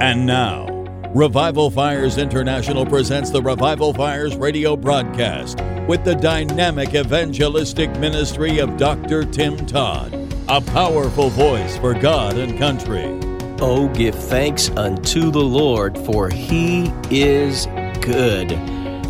[0.00, 0.66] And now,
[1.14, 8.76] Revival Fires International presents the Revival Fires radio broadcast with the dynamic evangelistic ministry of
[8.76, 9.24] Dr.
[9.24, 10.12] Tim Todd,
[10.48, 13.06] a powerful voice for God and country.
[13.60, 17.66] Oh, give thanks unto the Lord, for he is
[18.00, 18.50] good.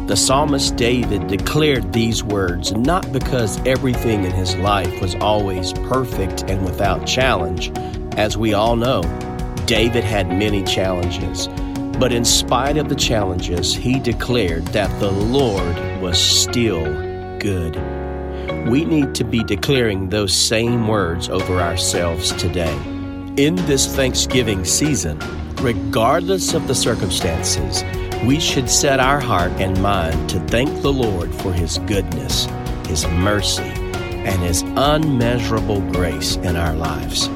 [0.08, 6.44] The psalmist David declared these words not because everything in his life was always perfect
[6.44, 7.70] and without challenge.
[8.16, 9.02] As we all know,
[9.68, 11.46] David had many challenges.
[11.98, 16.84] But in spite of the challenges, he declared that the Lord was still
[17.38, 17.76] good.
[18.66, 22.74] We need to be declaring those same words over ourselves today.
[23.36, 25.18] In this Thanksgiving season,
[25.56, 27.84] regardless of the circumstances,
[28.24, 32.46] we should set our heart and mind to thank the Lord for His goodness,
[32.86, 37.28] His mercy, and His unmeasurable grace in our lives.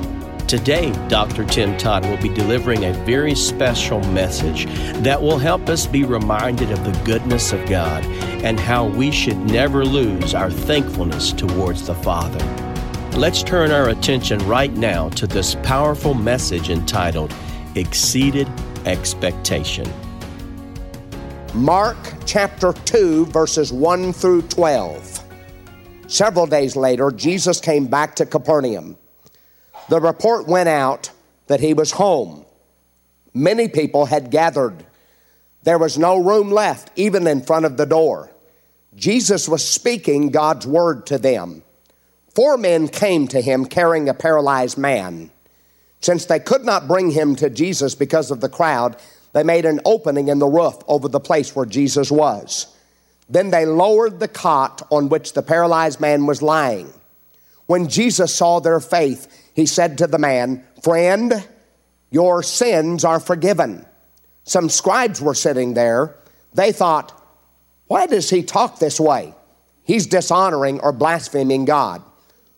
[0.53, 1.47] Today, Dr.
[1.47, 4.67] Tim Todd will be delivering a very special message
[5.03, 8.05] that will help us be reminded of the goodness of God
[8.45, 12.39] and how we should never lose our thankfulness towards the Father.
[13.17, 17.35] Let's turn our attention right now to this powerful message entitled
[17.75, 18.47] Exceeded
[18.85, 19.91] Expectation.
[21.55, 25.19] Mark chapter 2, verses 1 through 12.
[26.09, 28.99] Several days later, Jesus came back to Capernaum.
[29.93, 31.11] The report went out
[31.49, 32.47] that he was home.
[33.35, 34.87] Many people had gathered.
[35.65, 38.31] There was no room left, even in front of the door.
[38.95, 41.63] Jesus was speaking God's word to them.
[42.35, 45.31] Four men came to him carrying a paralyzed man.
[46.01, 48.97] Since they could not bring him to Jesus because of the crowd,
[49.35, 52.75] they made an opening in the roof over the place where Jesus was.
[53.29, 56.91] Then they lowered the cot on which the paralyzed man was lying.
[57.67, 61.47] When Jesus saw their faith, he said to the man, Friend,
[62.11, 63.87] your sins are forgiven.
[64.45, 66.17] Some scribes were sitting there.
[66.55, 67.19] They thought,
[67.87, 69.35] Why does he talk this way?
[69.85, 72.03] He's dishonoring or blaspheming God.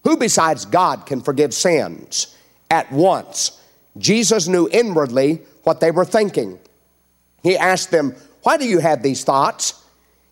[0.04, 2.36] Who besides God can forgive sins?
[2.70, 3.60] At once,
[3.96, 6.58] Jesus knew inwardly what they were thinking.
[7.42, 9.80] He asked them, Why do you have these thoughts?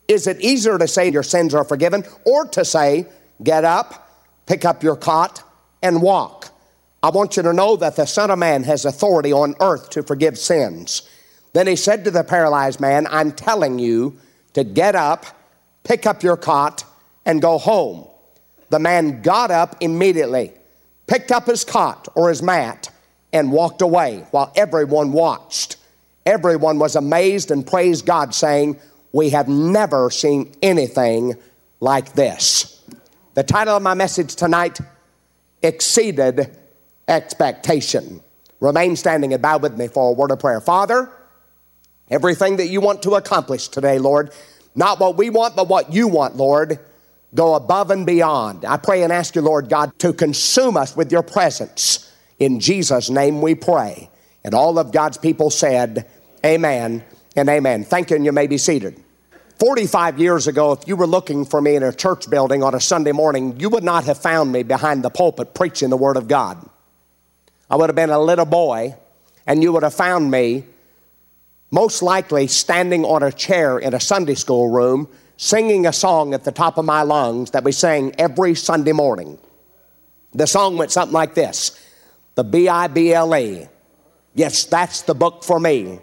[0.09, 3.07] Is it easier to say your sins are forgiven or to say,
[3.43, 4.11] Get up,
[4.47, 5.43] pick up your cot,
[5.83, 6.52] and walk?
[7.03, 10.05] I want you to know that the Son of Man has authority on earth to
[10.05, 11.03] forgive sins.
[11.53, 14.17] Then he said to the paralyzed man, I'm telling you
[14.55, 15.27] to get up,
[15.83, 16.85] pick up your cot,
[17.27, 18.07] and go home.
[18.71, 20.53] The man got up immediately,
[21.09, 22.89] picked up his cot or his mat,
[23.33, 25.77] and walked away while everyone watched.
[26.25, 28.79] Everyone was amazed and praised God, saying,
[29.11, 31.35] We have never seen anything
[31.81, 32.81] like this.
[33.35, 34.79] The title of my message tonight
[35.63, 36.57] exceeded
[37.09, 38.21] expectation.
[38.61, 40.61] Remain standing and bow with me for a word of prayer.
[40.61, 41.11] Father,
[42.11, 44.31] everything that you want to accomplish today, Lord,
[44.75, 46.79] not what we want, but what you want, Lord,
[47.35, 48.65] go above and beyond.
[48.65, 52.11] I pray and ask you, Lord God, to consume us with your presence.
[52.39, 54.11] In Jesus' name we pray.
[54.45, 56.09] And all of God's people said,
[56.45, 57.05] Amen
[57.37, 57.85] and amen.
[57.85, 59.03] Thank you, and you may be seated.
[59.59, 62.81] 45 years ago, if you were looking for me in a church building on a
[62.81, 66.27] Sunday morning, you would not have found me behind the pulpit preaching the Word of
[66.27, 66.69] God.
[67.73, 68.97] I would have been a little boy,
[69.47, 70.67] and you would have found me
[71.71, 76.45] most likely standing on a chair in a Sunday school room singing a song at
[76.45, 79.39] the top of my lungs that we sang every Sunday morning.
[80.35, 81.81] The song went something like this
[82.35, 83.67] The B I B L E.
[84.35, 85.99] Yes, that's the book for me.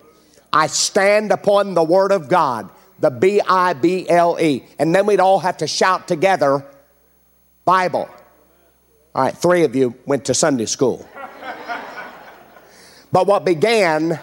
[0.52, 4.66] I stand upon the Word of God, the B I B L E.
[4.80, 6.66] And then we'd all have to shout together,
[7.64, 8.10] Bible.
[9.14, 11.08] All right, three of you went to Sunday school.
[13.12, 14.20] But what began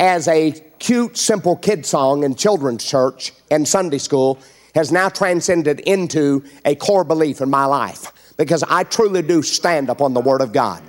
[0.00, 4.38] as a cute, simple kid song in children's church and Sunday school
[4.74, 9.88] has now transcended into a core belief in my life because I truly do stand
[9.88, 10.82] upon the Word of God.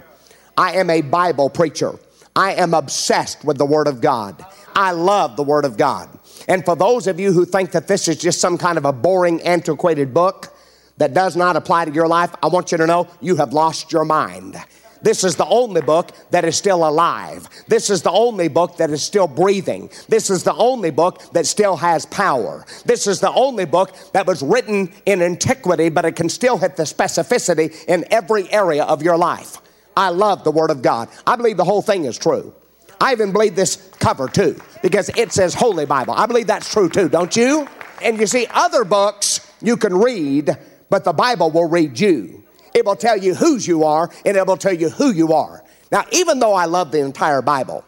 [0.58, 1.98] I am a Bible preacher.
[2.36, 4.46] I am obsessed with the Word of God.
[4.76, 6.10] I love the Word of God.
[6.48, 8.94] And for those of you who think that this is just some kind of a
[8.94, 10.56] boring, antiquated book
[10.98, 13.92] that does not apply to your life, I want you to know you have lost
[13.92, 14.58] your mind.
[15.02, 17.48] This is the only book that is still alive.
[17.68, 19.90] This is the only book that is still breathing.
[20.08, 22.66] This is the only book that still has power.
[22.86, 26.76] This is the only book that was written in antiquity, but it can still hit
[26.76, 29.58] the specificity in every area of your life.
[29.96, 31.10] I love the Word of God.
[31.26, 32.54] I believe the whole thing is true.
[33.02, 36.14] I even believe this cover too, because it says Holy Bible.
[36.14, 37.68] I believe that's true too, don't you?
[38.02, 40.58] And you see, other books you can read,
[40.90, 42.39] but the Bible will read you.
[42.74, 45.64] It will tell you whose you are, and it will tell you who you are.
[45.92, 47.84] Now, even though I love the entire Bible,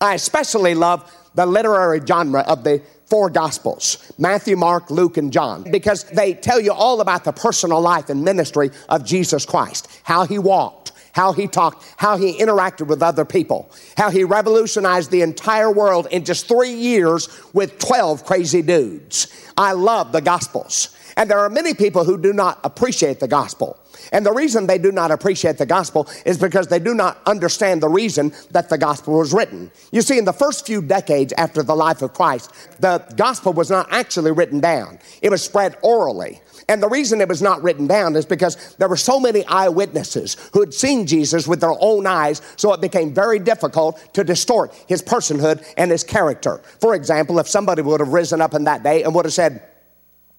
[0.00, 5.64] I especially love the literary genre of the four Gospels Matthew, Mark, Luke, and John
[5.70, 10.24] because they tell you all about the personal life and ministry of Jesus Christ, how
[10.24, 15.22] he walked, how he talked, how he interacted with other people, how he revolutionized the
[15.22, 19.26] entire world in just three years with 12 crazy dudes.
[19.56, 20.96] I love the Gospels.
[21.16, 23.78] And there are many people who do not appreciate the gospel.
[24.12, 27.82] And the reason they do not appreciate the gospel is because they do not understand
[27.82, 29.70] the reason that the gospel was written.
[29.92, 33.70] You see, in the first few decades after the life of Christ, the gospel was
[33.70, 36.40] not actually written down, it was spread orally.
[36.68, 40.36] And the reason it was not written down is because there were so many eyewitnesses
[40.52, 44.72] who had seen Jesus with their own eyes, so it became very difficult to distort
[44.86, 46.62] his personhood and his character.
[46.80, 49.62] For example, if somebody would have risen up in that day and would have said,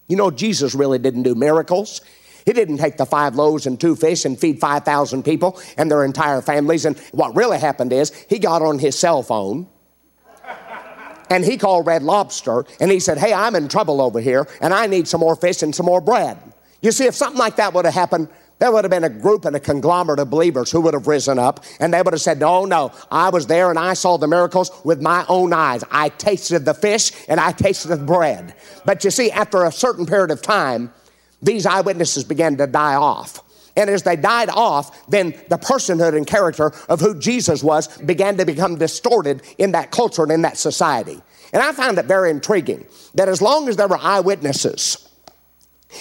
[0.08, 2.00] you know, Jesus really didn't do miracles.
[2.44, 6.04] He didn't take the five loaves and two fish and feed 5,000 people and their
[6.04, 6.84] entire families.
[6.84, 9.66] And what really happened is he got on his cell phone
[11.30, 14.74] and he called Red Lobster and he said, Hey, I'm in trouble over here and
[14.74, 16.38] I need some more fish and some more bread.
[16.82, 18.28] You see, if something like that would have happened,
[18.58, 21.38] there would have been a group and a conglomerate of believers who would have risen
[21.38, 24.28] up and they would have said, No, no, I was there and I saw the
[24.28, 25.82] miracles with my own eyes.
[25.90, 28.54] I tasted the fish and I tasted the bread.
[28.84, 30.92] But you see, after a certain period of time,
[31.42, 33.40] these eyewitnesses began to die off.
[33.76, 38.36] And as they died off, then the personhood and character of who Jesus was began
[38.36, 41.20] to become distorted in that culture and in that society.
[41.52, 45.03] And I found it very intriguing that as long as there were eyewitnesses,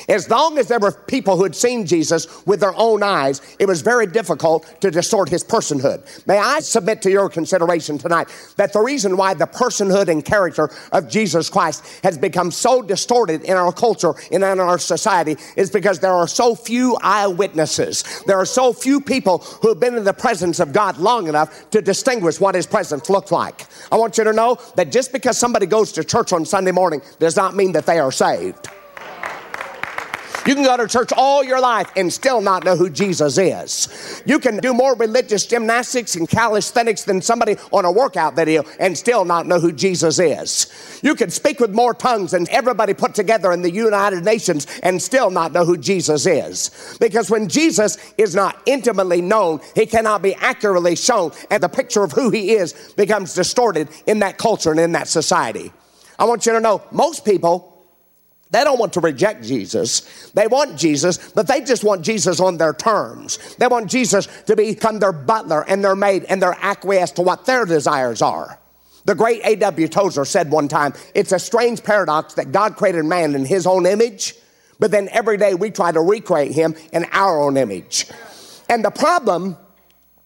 [0.08, 3.68] as long as there were people who had seen Jesus with their own eyes, it
[3.68, 6.04] was very difficult to distort his personhood.
[6.28, 10.70] May I submit to your consideration tonight that the reason why the personhood and character
[10.92, 15.70] of Jesus Christ has become so distorted in our culture and in our society is
[15.70, 18.04] because there are so few eyewitnesses.
[18.26, 21.70] There are so few people who have been in the presence of God long enough
[21.72, 23.66] to distinguish what his presence looked like.
[23.92, 27.02] I want you to know that just because somebody goes to church on Sunday morning
[27.20, 28.70] does not mean that they are saved.
[30.46, 34.22] You can go to church all your life and still not know who Jesus is.
[34.26, 38.98] You can do more religious gymnastics and calisthenics than somebody on a workout video and
[38.98, 41.00] still not know who Jesus is.
[41.02, 45.02] You can speak with more tongues than everybody put together in the United Nations and
[45.02, 46.98] still not know who Jesus is.
[47.00, 52.04] Because when Jesus is not intimately known, he cannot be accurately shown, and the picture
[52.04, 55.72] of who he is becomes distorted in that culture and in that society.
[56.20, 57.73] I want you to know most people
[58.54, 60.30] they don't want to reject Jesus.
[60.36, 63.56] They want Jesus, but they just want Jesus on their terms.
[63.56, 67.48] They want Jesus to become their butler and their maid and their acquiesce to what
[67.48, 68.60] their desires are.
[69.06, 69.88] The great A.W.
[69.88, 73.88] Tozer said one time, it's a strange paradox that God created man in his own
[73.88, 74.36] image,
[74.80, 78.06] but then every day we try to recreate him in our own image.
[78.70, 79.58] And the problem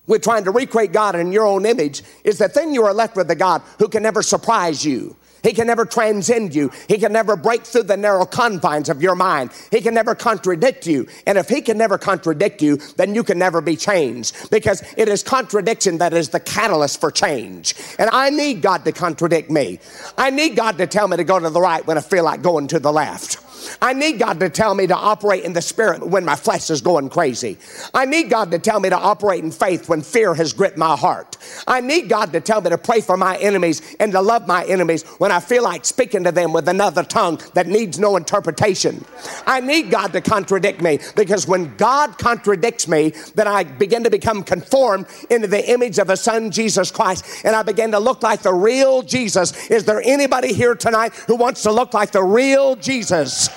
[0.05, 3.15] with trying to recreate God in your own image is that then you are left
[3.15, 5.15] with a God who can never surprise you
[5.47, 6.69] he can never transcend you.
[6.89, 9.51] He can never break through the narrow confines of your mind.
[9.71, 11.07] He can never contradict you.
[11.25, 15.07] And if he can never contradict you, then you can never be changed because it
[15.07, 17.75] is contradiction that is the catalyst for change.
[17.97, 19.79] And I need God to contradict me.
[20.17, 22.41] I need God to tell me to go to the right when I feel like
[22.41, 23.46] going to the left.
[23.81, 26.81] I need God to tell me to operate in the spirit when my flesh is
[26.81, 27.57] going crazy.
[27.93, 30.95] I need God to tell me to operate in faith when fear has gripped my
[30.95, 31.37] heart.
[31.67, 34.65] I need God to tell me to pray for my enemies and to love my
[34.65, 39.03] enemies when I feel like speaking to them with another tongue that needs no interpretation.
[39.45, 44.09] I need God to contradict me because when God contradicts me, then I begin to
[44.09, 48.23] become conformed into the image of a son, Jesus Christ, and I begin to look
[48.23, 49.69] like the real Jesus.
[49.69, 53.49] Is there anybody here tonight who wants to look like the real Jesus?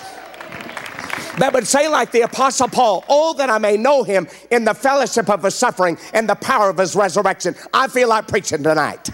[1.39, 4.75] That would say, like the Apostle Paul, Oh, that I may know him in the
[4.75, 7.55] fellowship of his suffering and the power of his resurrection.
[7.73, 9.11] I feel like preaching tonight.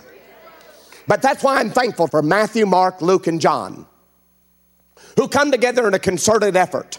[1.06, 3.86] But that's why I'm thankful for Matthew, Mark, Luke, and John,
[5.16, 6.98] who come together in a concerted effort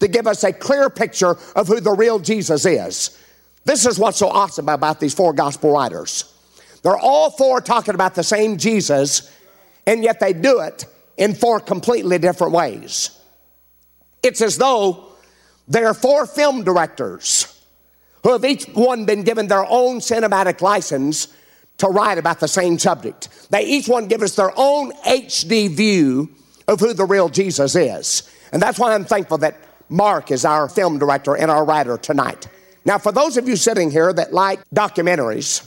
[0.00, 3.18] to give us a clear picture of who the real Jesus is.
[3.64, 6.32] This is what's so awesome about these four gospel writers.
[6.82, 9.34] They're all four talking about the same Jesus,
[9.86, 10.86] and yet they do it
[11.16, 13.17] in four completely different ways.
[14.22, 15.12] It's as though
[15.66, 17.62] there are four film directors
[18.22, 21.28] who have each one been given their own cinematic license
[21.78, 23.28] to write about the same subject.
[23.50, 26.30] They each one give us their own HD view
[26.66, 28.28] of who the real Jesus is.
[28.52, 29.56] And that's why I'm thankful that
[29.88, 32.48] Mark is our film director and our writer tonight.
[32.84, 35.66] Now, for those of you sitting here that like documentaries,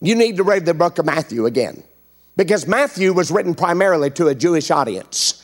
[0.00, 1.82] you need to read the book of Matthew again.
[2.36, 5.42] Because Matthew was written primarily to a Jewish audience.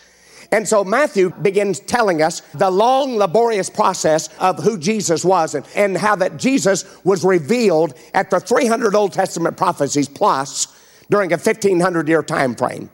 [0.52, 5.66] And so Matthew begins telling us the long, laborious process of who Jesus was and,
[5.74, 10.66] and how that Jesus was revealed after 300 Old Testament prophecies plus
[11.10, 12.90] during a 1500 year time frame.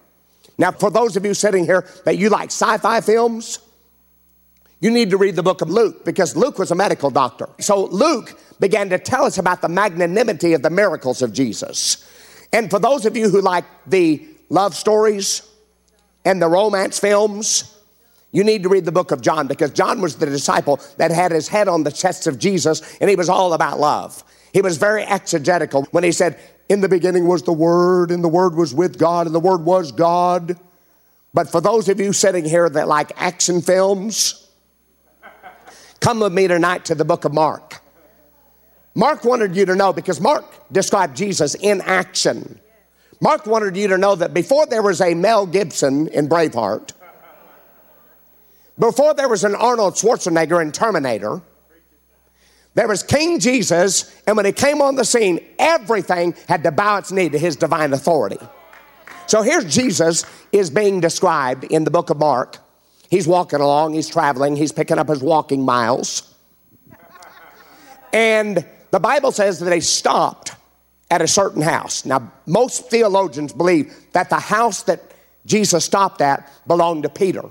[0.57, 3.59] Now, for those of you sitting here that you like sci fi films,
[4.81, 7.49] you need to read the book of Luke because Luke was a medical doctor.
[7.59, 12.09] So Luke began to tell us about the magnanimity of the miracles of Jesus.
[12.53, 15.48] And for those of you who like the love stories
[16.25, 17.75] and the romance films,
[18.32, 21.32] you need to read the book of John because John was the disciple that had
[21.32, 24.22] his head on the chest of Jesus and he was all about love.
[24.52, 28.28] He was very exegetical when he said, In the beginning was the Word, and the
[28.28, 30.58] Word was with God, and the Word was God.
[31.34, 34.48] But for those of you sitting here that like action films,
[36.00, 37.80] come with me tonight to the book of Mark.
[38.94, 42.58] Mark wanted you to know because Mark described Jesus in action.
[43.20, 46.92] Mark wanted you to know that before there was a Mel Gibson in Braveheart,
[48.78, 51.42] before there was an Arnold Schwarzenegger in Terminator,
[52.75, 56.98] there was King Jesus, and when he came on the scene, everything had to bow
[56.98, 58.38] its knee to his divine authority.
[59.26, 62.58] So here's Jesus is being described in the book of Mark.
[63.10, 66.34] He's walking along, he's traveling, he's picking up his walking miles.
[68.12, 70.52] And the Bible says that he stopped
[71.11, 72.05] at a certain house.
[72.05, 75.00] Now, most theologians believe that the house that
[75.47, 77.45] Jesus stopped at belonged to Peter.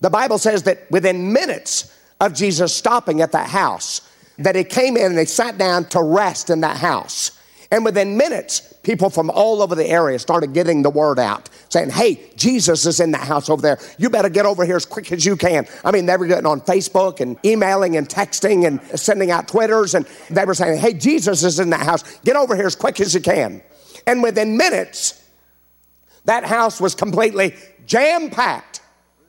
[0.00, 4.00] The Bible says that within minutes of Jesus stopping at that house,
[4.38, 7.33] that he came in and they sat down to rest in that house.
[7.70, 11.90] And within minutes, people from all over the area started getting the word out, saying,
[11.90, 13.78] Hey, Jesus is in that house over there.
[13.98, 15.66] You better get over here as quick as you can.
[15.84, 19.94] I mean, they were getting on Facebook and emailing and texting and sending out Twitters,
[19.94, 22.18] and they were saying, Hey, Jesus is in that house.
[22.20, 23.62] Get over here as quick as you can.
[24.06, 25.22] And within minutes,
[26.24, 27.54] that house was completely
[27.86, 28.80] jam packed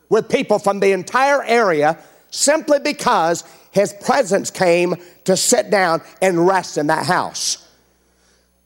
[0.09, 1.97] with people from the entire area
[2.31, 7.64] simply because his presence came to sit down and rest in that house.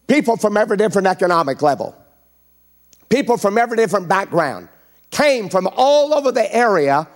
[0.10, 1.96] People from every different economic level,
[3.10, 4.68] people from every different background
[5.12, 7.08] came from all over the area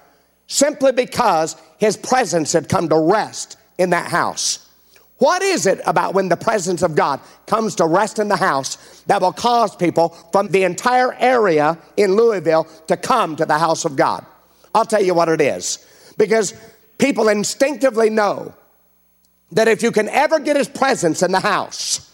[0.45, 4.69] simply because his presence had come to rest in that house.
[5.17, 8.75] What is it about when the presence of God comes to rest in the house
[9.07, 13.85] that will cause people from the entire area in Louisville to come to the house
[13.85, 14.23] of God?
[14.75, 15.83] I'll tell you what it is.
[16.17, 16.53] Because
[16.99, 18.53] people instinctively know
[19.51, 22.12] that if you can ever get his presence in the house,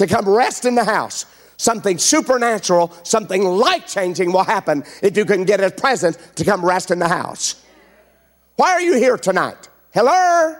[0.00, 1.26] to come rest in the house,
[1.58, 6.64] something supernatural, something life changing will happen if you can get his presence to come
[6.64, 7.62] rest in the house.
[8.56, 9.68] Why are you here tonight?
[9.92, 10.56] Hello?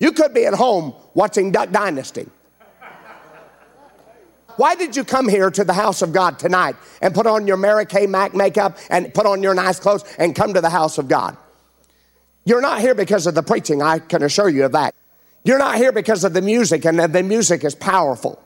[0.00, 2.28] You could be at home watching Duck Dynasty.
[4.56, 7.58] Why did you come here to the house of God tonight and put on your
[7.58, 10.98] Mary Kay Mac makeup and put on your nice clothes and come to the house
[10.98, 11.36] of God?
[12.44, 14.96] You're not here because of the preaching, I can assure you of that.
[15.46, 18.42] You're not here because of the music, and the music is powerful.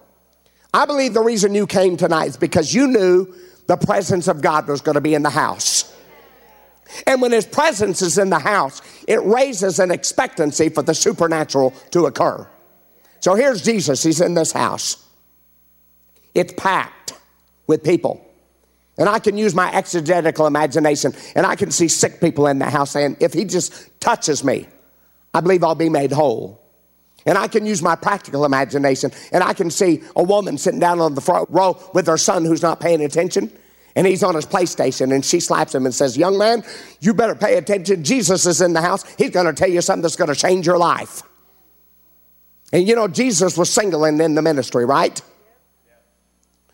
[0.75, 3.35] I believe the reason you came tonight is because you knew
[3.69, 5.97] the presence of God was going to be in the house.
[7.07, 11.71] And when His presence is in the house, it raises an expectancy for the supernatural
[11.93, 12.47] to occur.
[13.21, 15.03] So here's Jesus, He's in this house.
[16.35, 17.15] It's packed
[17.67, 18.23] with people.
[18.99, 22.69] And I can use my exegetical imagination and I can see sick people in the
[22.69, 24.69] house saying, if he just touches me,
[25.33, 26.60] I believe I'll be made whole.
[27.27, 31.01] And I can use my practical imagination and I can see a woman sitting down
[31.01, 33.53] on the front row with her son who's not paying attention.
[33.97, 36.65] And he's on his PlayStation and she slaps him and says, Young man,
[37.01, 38.05] you better pay attention.
[38.05, 39.05] Jesus is in the house.
[39.17, 41.23] He's going to tell you something that's going to change your life.
[42.73, 45.21] And you know, Jesus was single and in the ministry, right?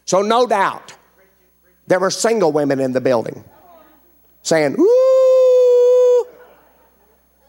[0.05, 0.95] So, no doubt,
[1.87, 3.45] there were single women in the building
[4.43, 6.27] saying, Ooh,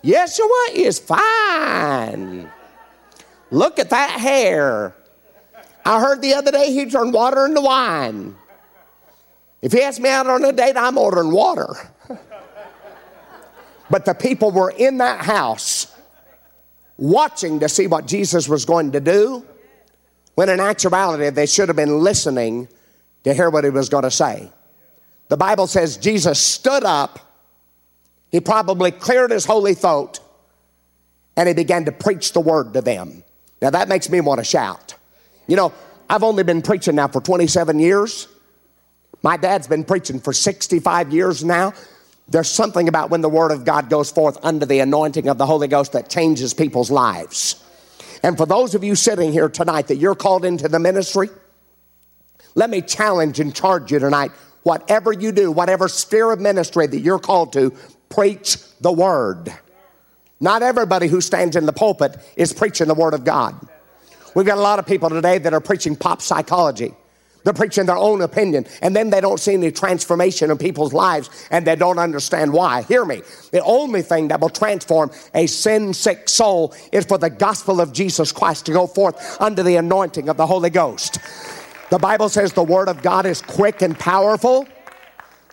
[0.03, 2.49] Yeshua is fine.
[3.51, 4.95] Look at that hair.
[5.85, 8.35] I heard the other day he turned water into wine.
[9.61, 11.75] If he asks me out on a date, I'm ordering water.
[13.89, 15.93] but the people were in that house
[16.97, 19.45] watching to see what Jesus was going to do,
[20.35, 22.67] when in actuality they should have been listening
[23.23, 24.51] to hear what he was going to say.
[25.29, 27.19] The Bible says Jesus stood up,
[28.31, 30.19] he probably cleared his holy throat,
[31.35, 33.23] and he began to preach the word to them.
[33.61, 34.95] Now that makes me want to shout.
[35.47, 35.73] You know,
[36.09, 38.27] I've only been preaching now for 27 years.
[39.23, 41.73] My dad's been preaching for 65 years now.
[42.29, 45.45] There's something about when the word of God goes forth under the anointing of the
[45.45, 47.63] Holy Ghost that changes people's lives.
[48.21, 51.29] And for those of you sitting here tonight that you're called into the ministry,
[52.55, 54.31] let me challenge and charge you tonight.
[54.63, 57.73] Whatever you do, whatever sphere of ministry that you're called to,
[58.09, 59.53] preach the word.
[60.39, 63.55] Not everybody who stands in the pulpit is preaching the word of God.
[64.35, 66.93] We've got a lot of people today that are preaching pop psychology.
[67.43, 71.29] They're preaching their own opinion, and then they don't see any transformation in people's lives,
[71.49, 72.81] and they don't understand why.
[72.83, 73.21] Hear me.
[73.51, 77.93] The only thing that will transform a sin sick soul is for the gospel of
[77.93, 81.19] Jesus Christ to go forth under the anointing of the Holy Ghost.
[81.89, 84.67] The Bible says the Word of God is quick and powerful,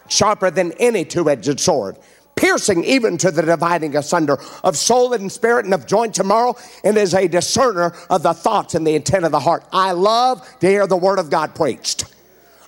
[0.08, 1.96] sharper than any two edged sword
[2.44, 6.54] piercing even to the dividing asunder of soul and spirit and of joint and marrow,
[6.84, 9.64] and is a discerner of the thoughts and the intent of the heart.
[9.72, 12.04] I love to hear the word of God preached.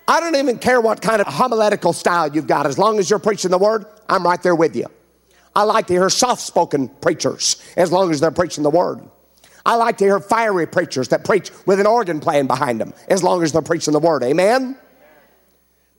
[0.07, 2.65] I don't even care what kind of homiletical style you've got.
[2.65, 4.87] As long as you're preaching the word, I'm right there with you.
[5.55, 9.01] I like to hear soft spoken preachers as long as they're preaching the word.
[9.63, 13.21] I like to hear fiery preachers that preach with an organ playing behind them as
[13.21, 14.23] long as they're preaching the word.
[14.23, 14.75] Amen?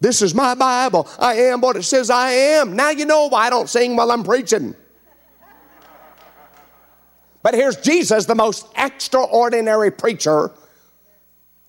[0.00, 1.08] This is my Bible.
[1.18, 2.76] I am what it says I am.
[2.76, 4.74] Now you know why I don't sing while I'm preaching.
[7.42, 10.50] But here's Jesus, the most extraordinary preacher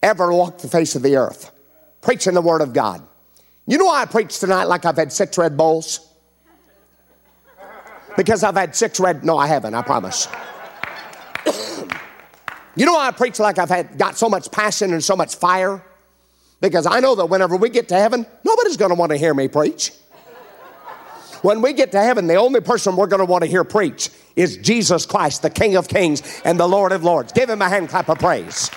[0.04, 1.52] ever walked the face of the earth,
[2.02, 3.02] preaching the Word of God.
[3.68, 6.06] You know why I preach tonight like I've had six Red Bulls?
[8.18, 10.28] Because I've had six red, no, I haven't, I promise.
[12.76, 15.36] You know why I preach like I've had got so much passion and so much
[15.36, 15.84] fire?
[16.62, 19.34] Because I know that whenever we get to heaven, nobody's going to want to hear
[19.34, 19.92] me preach.
[21.42, 24.10] When we get to heaven, the only person we're going to want to hear preach
[24.36, 27.32] is Jesus Christ, the King of Kings and the Lord of Lords.
[27.32, 28.70] Give him a hand clap of praise.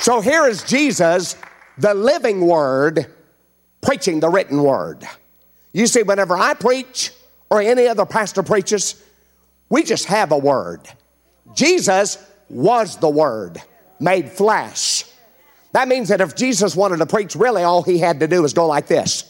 [0.00, 1.36] So here is Jesus,
[1.78, 3.06] the living word,
[3.80, 5.06] preaching the written word.
[5.72, 7.12] You see, whenever I preach
[7.50, 9.00] or any other pastor preaches,
[9.68, 10.80] we just have a word.
[11.54, 13.62] Jesus was the word
[14.04, 15.04] made flesh.
[15.72, 18.52] That means that if Jesus wanted to preach, really all he had to do was
[18.52, 19.24] go like this.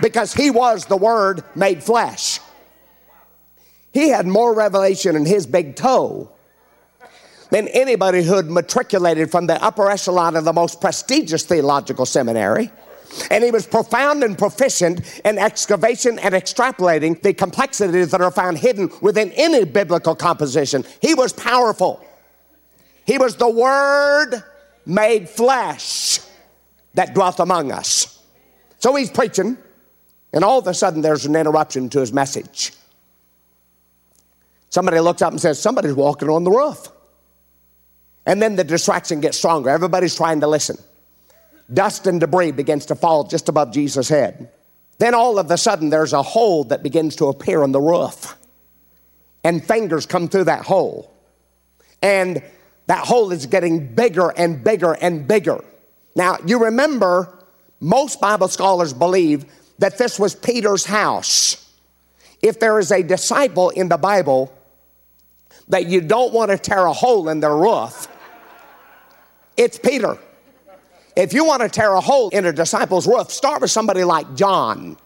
[0.00, 2.40] Because he was the word made flesh.
[3.92, 6.30] He had more revelation in his big toe
[7.50, 12.70] than anybody who had matriculated from the upper echelon of the most prestigious theological seminary.
[13.30, 18.58] And he was profound and proficient in excavation and extrapolating the complexities that are found
[18.58, 20.84] hidden within any biblical composition.
[21.00, 22.04] He was powerful.
[23.06, 24.42] He was the Word
[24.86, 26.20] made flesh
[26.94, 28.22] that dwelt among us.
[28.78, 29.56] So he's preaching,
[30.32, 32.72] and all of a sudden there's an interruption to his message.
[34.70, 36.88] Somebody looks up and says, Somebody's walking on the roof.
[38.26, 39.70] And then the distraction gets stronger.
[39.70, 40.76] Everybody's trying to listen
[41.72, 44.50] dust and debris begins to fall just above Jesus' head.
[44.98, 48.36] Then all of a sudden, there's a hole that begins to appear on the roof,
[49.42, 51.10] and fingers come through that hole.
[52.02, 52.42] And
[52.86, 55.64] that hole is getting bigger and bigger and bigger.
[56.14, 57.36] Now, you remember,
[57.80, 59.46] most Bible scholars believe
[59.78, 61.60] that this was Peter's house.
[62.42, 64.52] If there is a disciple in the Bible
[65.68, 68.06] that you don't want to tear a hole in their roof,
[69.56, 70.18] it's Peter.
[71.16, 74.34] If you want to tear a hole in a disciple's roof, start with somebody like
[74.34, 74.96] John.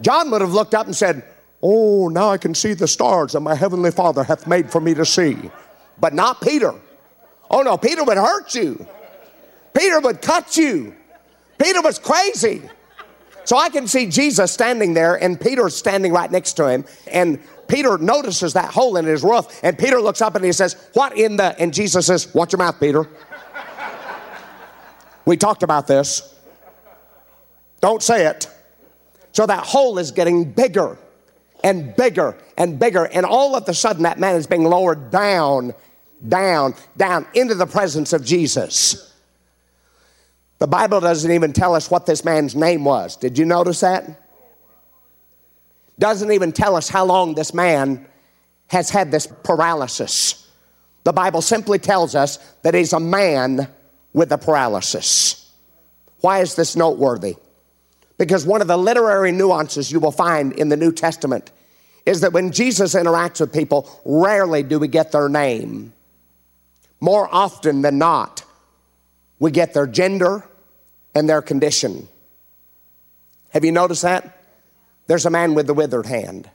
[0.00, 1.24] John would have looked up and said,
[1.62, 4.94] Oh, now I can see the stars that my heavenly Father hath made for me
[4.94, 5.36] to see.
[5.98, 6.74] But not Peter.
[7.50, 8.86] Oh no, Peter would hurt you.
[9.74, 10.94] Peter would cut you.
[11.58, 12.62] Peter was crazy.
[13.44, 16.84] So I can see Jesus standing there and Peter standing right next to him.
[17.10, 19.60] And Peter notices that hole in his roof.
[19.62, 21.58] And Peter looks up and he says, What in the?
[21.60, 23.08] And Jesus says, Watch your mouth, Peter.
[25.30, 26.34] We talked about this.
[27.80, 28.50] Don't say it.
[29.30, 30.98] So that hole is getting bigger
[31.62, 33.04] and bigger and bigger.
[33.04, 35.72] And all of a sudden, that man is being lowered down,
[36.26, 39.14] down, down into the presence of Jesus.
[40.58, 43.14] The Bible doesn't even tell us what this man's name was.
[43.14, 44.20] Did you notice that?
[46.00, 48.04] Doesn't even tell us how long this man
[48.66, 50.50] has had this paralysis.
[51.04, 53.68] The Bible simply tells us that he's a man
[54.12, 55.50] with a paralysis.
[56.20, 57.36] Why is this noteworthy?
[58.18, 61.50] Because one of the literary nuances you will find in the New Testament
[62.04, 65.92] is that when Jesus interacts with people, rarely do we get their name.
[67.00, 68.44] More often than not,
[69.38, 70.44] we get their gender
[71.14, 72.08] and their condition.
[73.50, 74.44] Have you noticed that?
[75.06, 76.48] There's a man with the withered hand.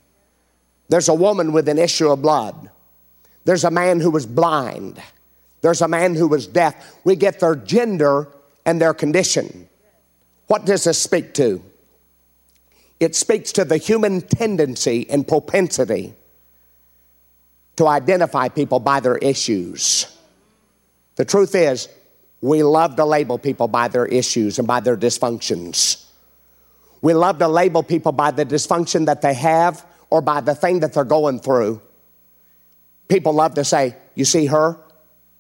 [0.88, 2.70] There's a woman with an issue of blood.
[3.44, 5.02] There's a man who was blind.
[5.66, 6.96] There's a man who was deaf.
[7.04, 8.28] We get their gender
[8.68, 9.68] and their condition.
[10.46, 11.60] What does this speak to?
[13.00, 16.14] It speaks to the human tendency and propensity
[17.78, 20.06] to identify people by their issues.
[21.16, 21.90] The truth is,
[22.42, 26.06] we love to label people by their issues and by their dysfunctions.
[27.02, 30.82] We love to label people by the dysfunction that they have or by the thing
[30.82, 31.82] that they're going through,
[33.08, 34.80] people love to say, You see her?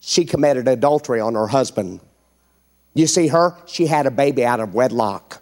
[0.07, 1.99] She committed adultery on her husband.
[2.93, 3.57] You see her?
[3.65, 5.41] She had a baby out of wedlock.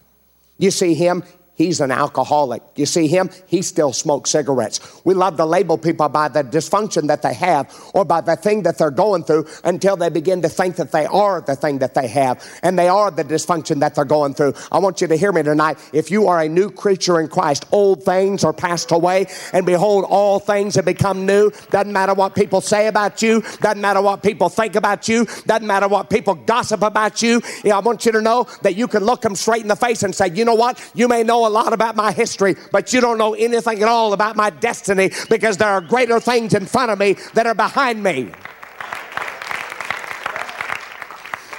[0.58, 1.26] You see him?
[1.56, 2.63] He's an alcoholic.
[2.76, 3.30] You see him?
[3.46, 4.80] He still smokes cigarettes.
[5.06, 8.63] We love to label people by the dysfunction that they have or by the thing
[8.63, 11.94] that they're going through until they begin to think that they are the thing that
[11.94, 14.56] they have and they are the dysfunction that they're going through.
[14.72, 15.78] I want you to hear me tonight.
[15.94, 20.06] If you are a new creature in Christ, old things are passed away and behold,
[20.10, 21.52] all things have become new.
[21.70, 23.42] Doesn't matter what people say about you.
[23.62, 25.26] Doesn't matter what people think about you.
[25.46, 27.42] Doesn't matter what people gossip about you.
[27.63, 30.16] I want you to know that you can look them straight in the face and
[30.16, 30.80] say, you know what?
[30.96, 34.14] You may know a lot about my history, but you don't know anything at all
[34.14, 38.04] about my destiny because there are greater things in front of me that are behind
[38.04, 38.32] me.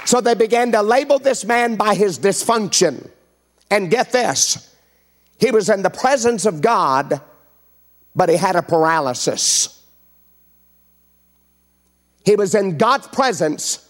[0.05, 3.09] So they began to label this man by his dysfunction.
[3.71, 4.75] And get this,
[5.39, 7.19] he was in the presence of God,
[8.15, 9.83] but he had a paralysis.
[12.23, 13.89] He was in God's presence,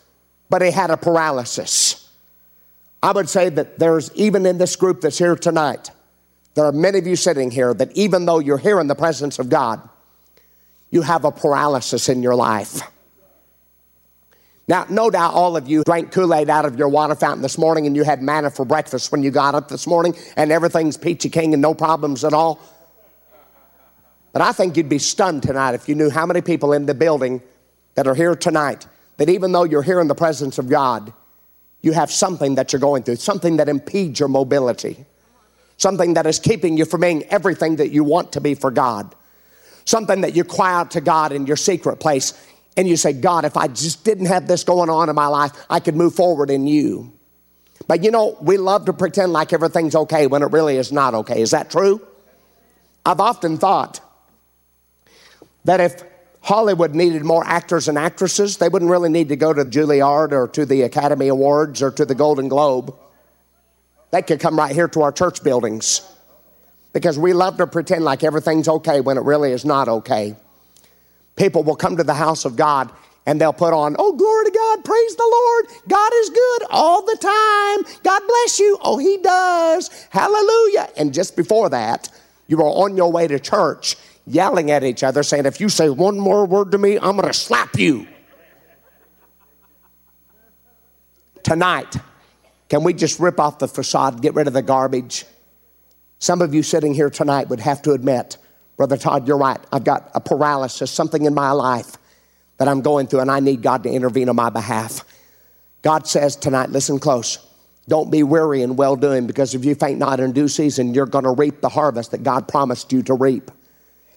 [0.50, 2.05] but he had a paralysis.
[3.06, 5.92] I would say that there's even in this group that's here tonight,
[6.56, 9.38] there are many of you sitting here that even though you're here in the presence
[9.38, 9.80] of God,
[10.90, 12.82] you have a paralysis in your life.
[14.68, 17.60] Now, no doubt all of you drank Kool Aid out of your water fountain this
[17.60, 20.98] morning and you had manna for breakfast when you got up this morning and everything's
[20.98, 22.60] peachy king and no problems at all.
[24.34, 26.96] But I think you'd be stunned tonight if you knew how many people in the
[26.96, 27.44] building
[27.94, 28.88] that are here tonight
[29.18, 31.14] that even though you're here in the presence of God,
[31.86, 35.06] you have something that you're going through, something that impedes your mobility,
[35.78, 39.14] something that is keeping you from being everything that you want to be for God,
[39.86, 42.34] something that you cry out to God in your secret place
[42.76, 45.52] and you say, God, if I just didn't have this going on in my life,
[45.70, 47.14] I could move forward in you.
[47.88, 51.14] But you know, we love to pretend like everything's okay when it really is not
[51.14, 51.40] okay.
[51.40, 52.02] Is that true?
[53.06, 54.00] I've often thought
[55.66, 56.04] that if
[56.46, 58.58] Hollywood needed more actors and actresses.
[58.58, 62.06] They wouldn't really need to go to Juilliard or to the Academy Awards or to
[62.06, 62.96] the Golden Globe.
[64.12, 66.08] They could come right here to our church buildings
[66.94, 70.36] because we love to pretend like everything's okay when it really is not okay.
[71.36, 72.92] People will come to the house of God
[73.26, 75.66] and they'll put on, oh, glory to God, praise the Lord.
[75.88, 77.96] God is good all the time.
[78.04, 78.78] God bless you.
[78.84, 79.90] Oh, He does.
[80.12, 80.90] Hallelujah.
[80.96, 82.08] And just before that,
[82.48, 85.90] you are on your way to church yelling at each other, saying, If you say
[85.90, 88.08] one more word to me, I'm going to slap you.
[91.44, 91.96] Tonight,
[92.70, 95.26] can we just rip off the facade, get rid of the garbage?
[96.18, 98.38] Some of you sitting here tonight would have to admit,
[98.78, 99.60] Brother Todd, you're right.
[99.72, 101.98] I've got a paralysis, something in my life
[102.58, 105.06] that I'm going through, and I need God to intervene on my behalf.
[105.84, 107.38] God says tonight, listen close.
[107.88, 111.06] Don't be weary in well doing because if you faint not in due season, you're
[111.06, 113.52] going to reap the harvest that God promised you to reap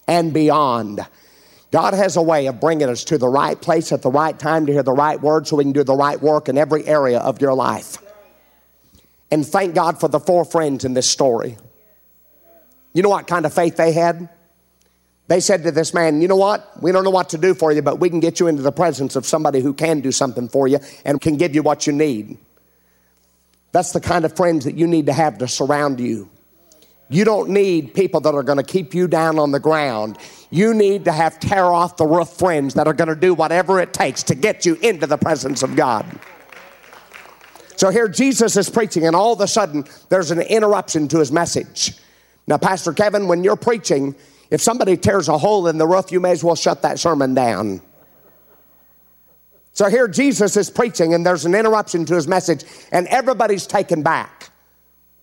[0.08, 1.06] and beyond.
[1.70, 4.66] God has a way of bringing us to the right place at the right time
[4.66, 7.18] to hear the right word so we can do the right work in every area
[7.18, 7.98] of your life.
[9.30, 11.58] And thank God for the four friends in this story.
[12.94, 14.30] You know what kind of faith they had?
[15.28, 16.82] They said to this man, You know what?
[16.82, 18.72] We don't know what to do for you, but we can get you into the
[18.72, 21.92] presence of somebody who can do something for you and can give you what you
[21.92, 22.38] need.
[23.72, 26.30] That's the kind of friends that you need to have to surround you.
[27.10, 30.18] You don't need people that are going to keep you down on the ground.
[30.50, 33.80] You need to have tear off the roof friends that are going to do whatever
[33.80, 36.06] it takes to get you into the presence of God.
[37.76, 41.32] So here Jesus is preaching, and all of a sudden there's an interruption to his
[41.32, 41.94] message.
[42.46, 44.14] Now, Pastor Kevin, when you're preaching,
[44.50, 47.34] if somebody tears a hole in the roof, you may as well shut that sermon
[47.34, 47.80] down.
[49.72, 54.02] So here Jesus is preaching, and there's an interruption to his message, and everybody's taken
[54.02, 54.50] back.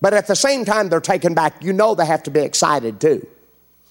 [0.00, 1.62] But at the same time, they're taken back.
[1.62, 3.26] You know they have to be excited too.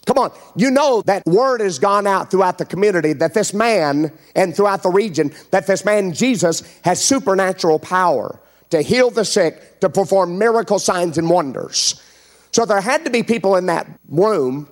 [0.06, 4.12] Come on, you know that word has gone out throughout the community that this man
[4.36, 8.40] and throughout the region that this man Jesus has supernatural power
[8.70, 12.02] to heal the sick, to perform miracle signs and wonders.
[12.52, 14.70] So there had to be people in that room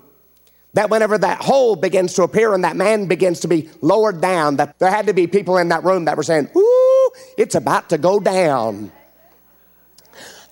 [0.74, 4.58] that whenever that hole begins to appear and that man begins to be lowered down,
[4.58, 7.90] that there had to be people in that room that were saying, Ooh, it's about
[7.90, 8.92] to go down.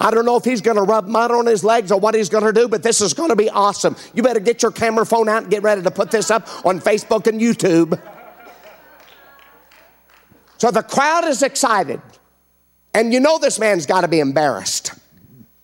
[0.02, 2.28] I don't know if he's going to rub mud on his legs or what he's
[2.28, 3.96] going to do, but this is going to be awesome.
[4.16, 6.80] You better get your camera phone out and get ready to put this up on
[6.80, 8.02] Facebook and YouTube.
[10.58, 12.02] So the crowd is excited.
[12.96, 14.94] And you know this man's got to be embarrassed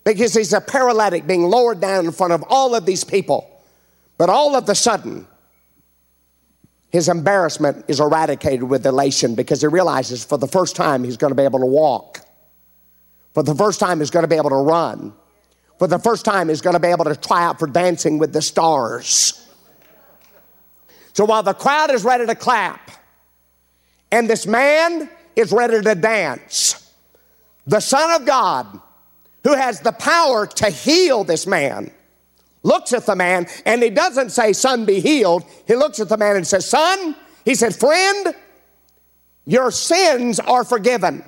[0.04, 3.50] because he's a paralytic being lowered down in front of all of these people.
[4.18, 5.26] But all of a sudden,
[6.90, 11.32] his embarrassment is eradicated with elation because he realizes for the first time he's going
[11.32, 12.20] to be able to walk.
[13.38, 15.12] For the first time, he's going to be able to run.
[15.78, 18.32] For the first time, he's going to be able to try out for dancing with
[18.32, 19.48] the stars.
[21.12, 22.90] So while the crowd is ready to clap,
[24.10, 26.92] and this man is ready to dance,
[27.64, 28.80] the Son of God,
[29.44, 31.92] who has the power to heal this man,
[32.64, 35.44] looks at the man and he doesn't say, Son, be healed.
[35.68, 38.34] He looks at the man and says, Son, he said, Friend,
[39.46, 41.22] your sins are forgiven.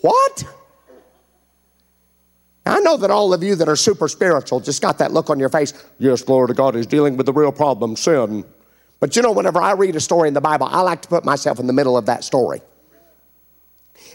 [0.00, 0.44] What?
[2.64, 5.38] I know that all of you that are super spiritual just got that look on
[5.38, 5.72] your face.
[5.98, 8.44] Yes, glory to God, is dealing with the real problem, sin.
[9.00, 11.24] But you know, whenever I read a story in the Bible, I like to put
[11.24, 12.60] myself in the middle of that story.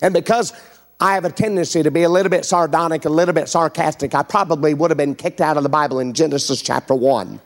[0.01, 0.53] And because
[0.99, 4.23] I have a tendency to be a little bit sardonic, a little bit sarcastic, I
[4.23, 7.41] probably would have been kicked out of the Bible in Genesis chapter 1.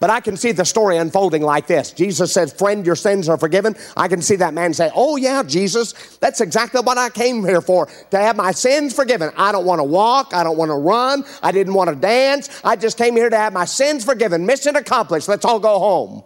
[0.00, 1.92] But I can see the story unfolding like this.
[1.92, 3.76] Jesus says, Friend, your sins are forgiven.
[3.96, 7.60] I can see that man say, Oh, yeah, Jesus, that's exactly what I came here
[7.60, 9.30] for, to have my sins forgiven.
[9.36, 10.32] I don't want to walk.
[10.32, 11.24] I don't want to run.
[11.42, 12.48] I didn't want to dance.
[12.64, 14.46] I just came here to have my sins forgiven.
[14.46, 15.28] Mission accomplished.
[15.28, 16.24] Let's all go home.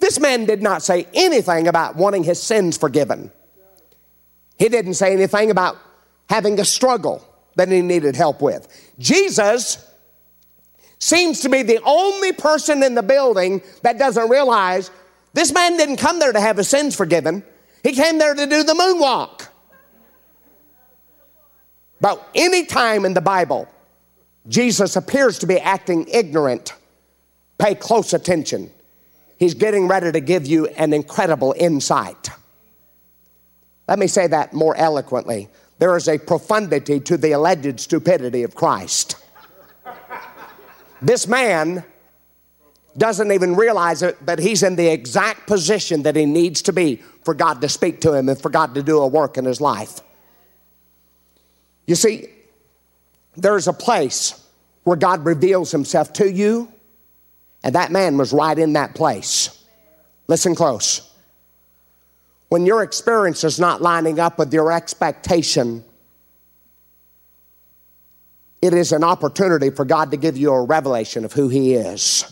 [0.00, 3.30] This man did not say anything about wanting his sins forgiven.
[4.58, 5.76] He didn't say anything about
[6.30, 7.24] having a struggle
[7.56, 8.66] that he needed help with.
[8.98, 9.84] Jesus
[10.98, 14.90] seems to be the only person in the building that doesn't realize
[15.32, 17.44] this man didn't come there to have his sins forgiven.
[17.82, 19.48] He came there to do the moonwalk.
[22.00, 23.68] But any time in the Bible,
[24.48, 26.74] Jesus appears to be acting ignorant.
[27.58, 28.70] Pay close attention.
[29.38, 32.30] He's getting ready to give you an incredible insight.
[33.86, 35.48] Let me say that more eloquently.
[35.78, 39.16] There is a profundity to the alleged stupidity of Christ.
[41.00, 41.84] This man
[42.96, 46.96] doesn't even realize it, but he's in the exact position that he needs to be
[47.22, 49.60] for God to speak to him and for God to do a work in his
[49.60, 50.00] life.
[51.86, 52.28] You see,
[53.36, 54.44] there's a place
[54.82, 56.72] where God reveals himself to you,
[57.62, 59.64] and that man was right in that place.
[60.26, 61.08] Listen close.
[62.48, 65.84] When your experience is not lining up with your expectation,
[68.60, 72.24] it is an opportunity for God to give you a revelation of who He is.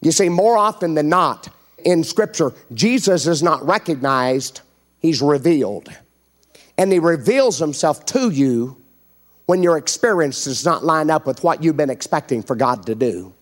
[0.00, 1.48] You see, more often than not
[1.84, 4.60] in Scripture, Jesus is not recognized,
[5.00, 5.88] He's revealed.
[6.76, 8.76] And He reveals Himself to you
[9.46, 12.94] when your experience does not line up with what you've been expecting for God to
[12.94, 13.32] do.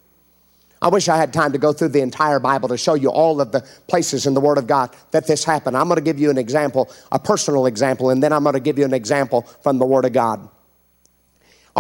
[0.83, 3.41] I wish I had time to go through the entire Bible to show you all
[3.41, 5.77] of the places in the Word of God that this happened.
[5.77, 8.61] I'm going to give you an example, a personal example, and then I'm going to
[8.61, 10.49] give you an example from the Word of God.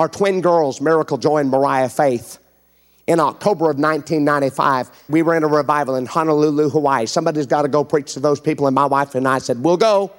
[0.00, 2.38] Our twin girls, Miracle Joy and Mariah Faith,
[3.06, 7.04] in October of 1995, we were in a revival in Honolulu, Hawaii.
[7.04, 9.76] Somebody's got to go preach to those people, and my wife and I said, We'll
[9.76, 10.10] go.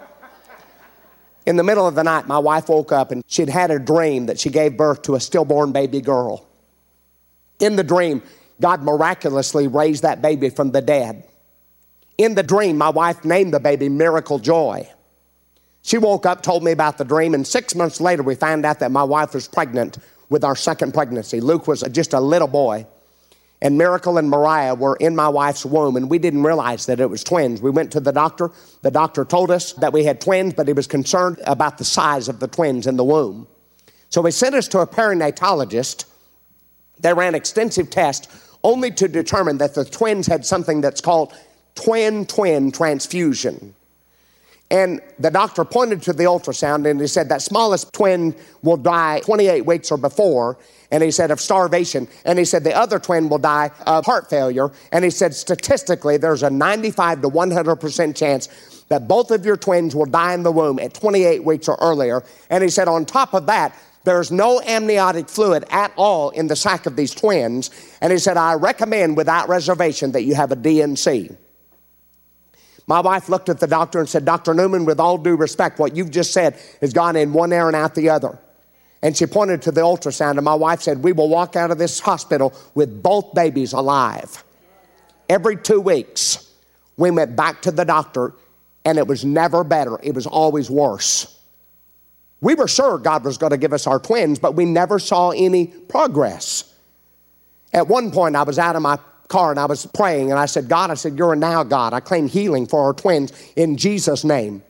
[1.47, 4.27] In the middle of the night, my wife woke up and she'd had a dream
[4.27, 6.45] that she gave birth to a stillborn baby girl.
[7.59, 8.21] In the dream,
[8.59, 11.27] God miraculously raised that baby from the dead.
[12.19, 14.87] In the dream, my wife named the baby Miracle Joy.
[15.83, 18.79] She woke up, told me about the dream, and six months later, we found out
[18.79, 19.97] that my wife was pregnant
[20.29, 21.41] with our second pregnancy.
[21.41, 22.85] Luke was just a little boy,
[23.61, 27.09] and Miracle and Mariah were in my wife's womb, and we didn't realize that it
[27.09, 27.61] was twins.
[27.61, 28.51] We went to the doctor.
[28.81, 32.29] The doctor told us that we had twins, but he was concerned about the size
[32.29, 33.47] of the twins in the womb.
[34.09, 36.05] So he sent us to a perinatologist.
[36.99, 38.27] They ran extensive tests
[38.63, 41.33] only to determine that the twins had something that's called
[41.75, 43.73] twin twin transfusion.
[44.71, 49.19] And the doctor pointed to the ultrasound and he said that smallest twin will die
[49.19, 50.57] 28 weeks or before.
[50.91, 52.07] And he said of starvation.
[52.23, 54.71] And he said the other twin will die of heart failure.
[54.93, 59.93] And he said statistically there's a 95 to 100% chance that both of your twins
[59.93, 62.23] will die in the womb at 28 weeks or earlier.
[62.49, 66.55] And he said on top of that, there's no amniotic fluid at all in the
[66.55, 67.71] sac of these twins.
[67.99, 71.29] And he said, I recommend without reservation that you have a D&C.
[72.91, 74.53] My wife looked at the doctor and said, Dr.
[74.53, 77.73] Newman, with all due respect, what you've just said has gone in one ear and
[77.73, 78.37] out the other.
[79.01, 81.77] And she pointed to the ultrasound, and my wife said, We will walk out of
[81.77, 84.43] this hospital with both babies alive.
[85.29, 86.51] Every two weeks,
[86.97, 88.33] we went back to the doctor,
[88.83, 91.39] and it was never better, it was always worse.
[92.41, 95.29] We were sure God was going to give us our twins, but we never saw
[95.29, 96.75] any progress.
[97.71, 98.99] At one point, I was out of my
[99.31, 101.93] car and I was praying and I said, God, I said, You're now God.
[101.93, 104.61] I claim healing for our twins in Jesus' name.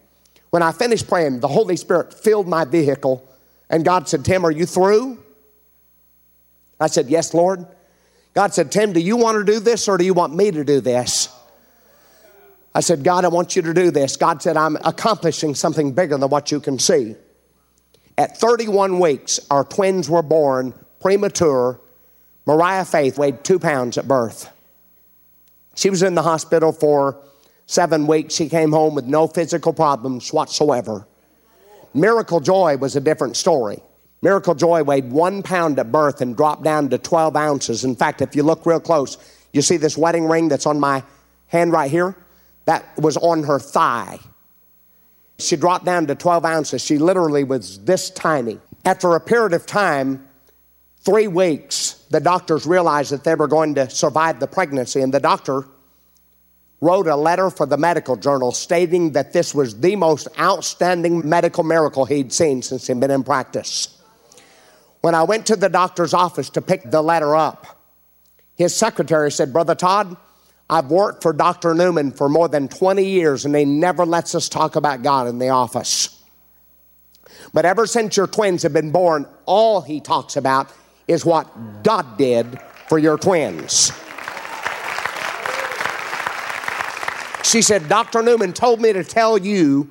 [0.51, 3.27] When I finished praying, the Holy Spirit filled my vehicle
[3.69, 5.17] and God said, Tim, are you through?
[6.79, 7.65] I said, Yes, Lord.
[8.33, 10.63] God said, Tim, do you want to do this or do you want me to
[10.63, 11.27] do this?
[12.73, 14.15] I said, God, I want you to do this.
[14.15, 17.15] God said, I'm accomplishing something bigger than what you can see.
[18.17, 21.81] At 31 weeks, our twins were born premature
[22.45, 24.49] Mariah Faith weighed two pounds at birth.
[25.75, 27.17] She was in the hospital for
[27.65, 28.33] seven weeks.
[28.33, 31.07] She came home with no physical problems whatsoever.
[31.93, 33.79] Miracle Joy was a different story.
[34.21, 37.83] Miracle Joy weighed one pound at birth and dropped down to 12 ounces.
[37.83, 39.17] In fact, if you look real close,
[39.53, 41.03] you see this wedding ring that's on my
[41.47, 42.15] hand right here?
[42.65, 44.19] That was on her thigh.
[45.39, 46.83] She dropped down to 12 ounces.
[46.83, 48.59] She literally was this tiny.
[48.85, 50.27] After a period of time,
[50.99, 55.19] three weeks, the doctors realized that they were going to survive the pregnancy, and the
[55.19, 55.65] doctor
[56.81, 61.63] wrote a letter for the medical journal stating that this was the most outstanding medical
[61.63, 63.97] miracle he'd seen since he'd been in practice.
[64.99, 67.79] When I went to the doctor's office to pick the letter up,
[68.55, 70.17] his secretary said, Brother Todd,
[70.69, 71.73] I've worked for Dr.
[71.73, 75.39] Newman for more than 20 years and he never lets us talk about God in
[75.39, 76.21] the office.
[77.53, 80.71] But ever since your twins have been born, all he talks about
[81.11, 83.91] is what God did for your twins.
[87.43, 88.21] She said, Dr.
[88.21, 89.89] Newman told me to tell you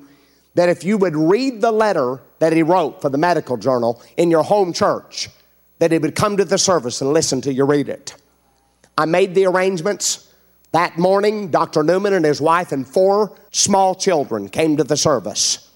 [0.55, 4.31] that if you would read the letter that he wrote for the medical journal in
[4.31, 5.29] your home church,
[5.79, 8.15] that he would come to the service and listen to you read it.
[8.97, 10.31] I made the arrangements.
[10.71, 11.83] That morning, Dr.
[11.83, 15.70] Newman and his wife and four small children came to the service.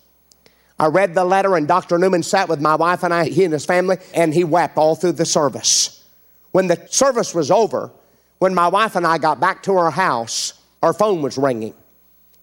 [0.77, 1.97] I read the letter, and Dr.
[1.97, 4.95] Newman sat with my wife and I, he and his family, and he wept all
[4.95, 6.03] through the service.
[6.51, 7.91] When the service was over,
[8.39, 11.73] when my wife and I got back to our house, our phone was ringing.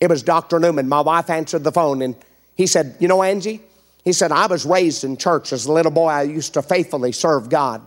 [0.01, 0.59] It was Dr.
[0.59, 0.89] Newman.
[0.89, 2.17] My wife answered the phone, and
[2.57, 3.61] he said, You know, Angie,
[4.05, 6.09] he said, I was raised in church as a little boy.
[6.09, 7.83] I used to faithfully serve God.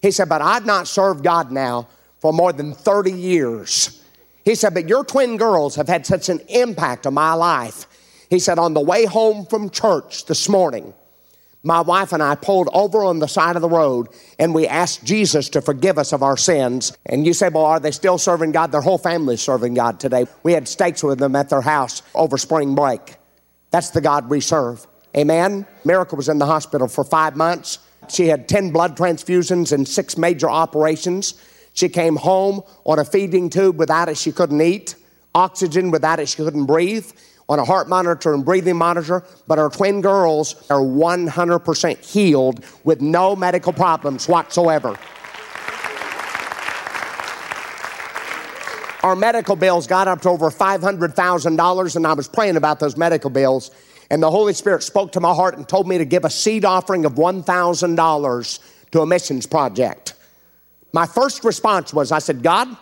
[0.00, 1.88] He said, But I've not served God now
[2.20, 4.02] for more than 30 years.
[4.44, 7.86] He said, But your twin girls have had such an impact on my life.
[8.30, 10.94] He said, On the way home from church this morning,
[11.62, 15.04] my wife and I pulled over on the side of the road and we asked
[15.04, 16.96] Jesus to forgive us of our sins.
[17.04, 18.72] And you say, Well, are they still serving God?
[18.72, 20.26] Their whole family's serving God today.
[20.42, 23.16] We had steaks with them at their house over spring break.
[23.72, 24.86] That's the God we serve.
[25.16, 25.66] Amen.
[25.84, 27.80] Miracle was in the hospital for five months.
[28.08, 31.34] She had 10 blood transfusions and six major operations.
[31.72, 33.78] She came home on a feeding tube.
[33.78, 34.94] Without it, she couldn't eat.
[35.34, 37.10] Oxygen, without it, she couldn't breathe.
[37.50, 39.22] On a heart monitor and breathing monitor.
[39.46, 44.96] But our twin girls are 100% healed with no medical problems whatsoever.
[49.02, 53.30] Our medical bills got up to over $500,000, and I was praying about those medical
[53.30, 53.70] bills.
[54.10, 56.64] And the Holy Spirit spoke to my heart and told me to give a seed
[56.64, 58.58] offering of $1,000
[58.90, 60.14] to a missions project.
[60.92, 62.76] My first response was I said, God,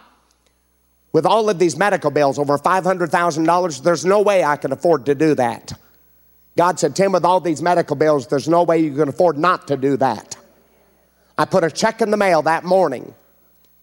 [1.12, 5.14] with all of these medical bills, over $500,000, there's no way I can afford to
[5.14, 5.73] do that.
[6.57, 9.68] God said, Tim, with all these medical bills, there's no way you can afford not
[9.68, 10.37] to do that.
[11.38, 13.14] I put a check in the mail that morning.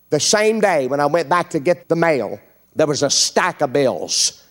[0.10, 2.40] The same day when I went back to get the mail,
[2.76, 4.44] there was a stack of bills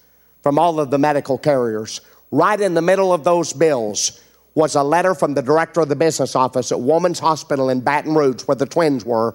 [0.42, 2.00] from all of the medical carriers.
[2.30, 4.20] Right in the middle of those bills
[4.54, 8.14] was a letter from the director of the business office at Woman's Hospital in Baton
[8.14, 9.34] Rouge, where the twins were,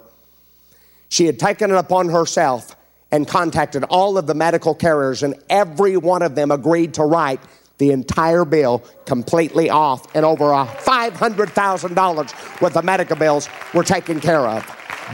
[1.09, 2.75] she had taken it upon herself
[3.11, 7.39] and contacted all of the medical carriers, and every one of them agreed to write
[7.79, 14.45] the entire bill completely off, and over $500,000 worth of medical bills were taken care
[14.45, 14.63] of.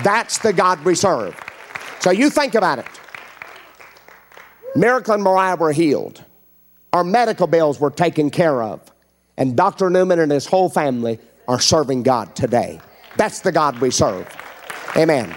[0.04, 1.40] That's the God we serve.
[2.00, 2.88] So you think about it.
[4.76, 6.24] Miracle and Mariah were healed.
[6.92, 8.82] Our medical bills were taken care of.
[9.38, 9.90] And Dr.
[9.90, 12.80] Newman and his whole family are serving God today.
[13.18, 14.28] That's the God we serve.
[14.98, 15.34] Amen.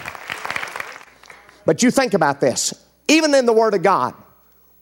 [1.69, 2.73] But you think about this.
[3.09, 4.15] Even in the Word of God,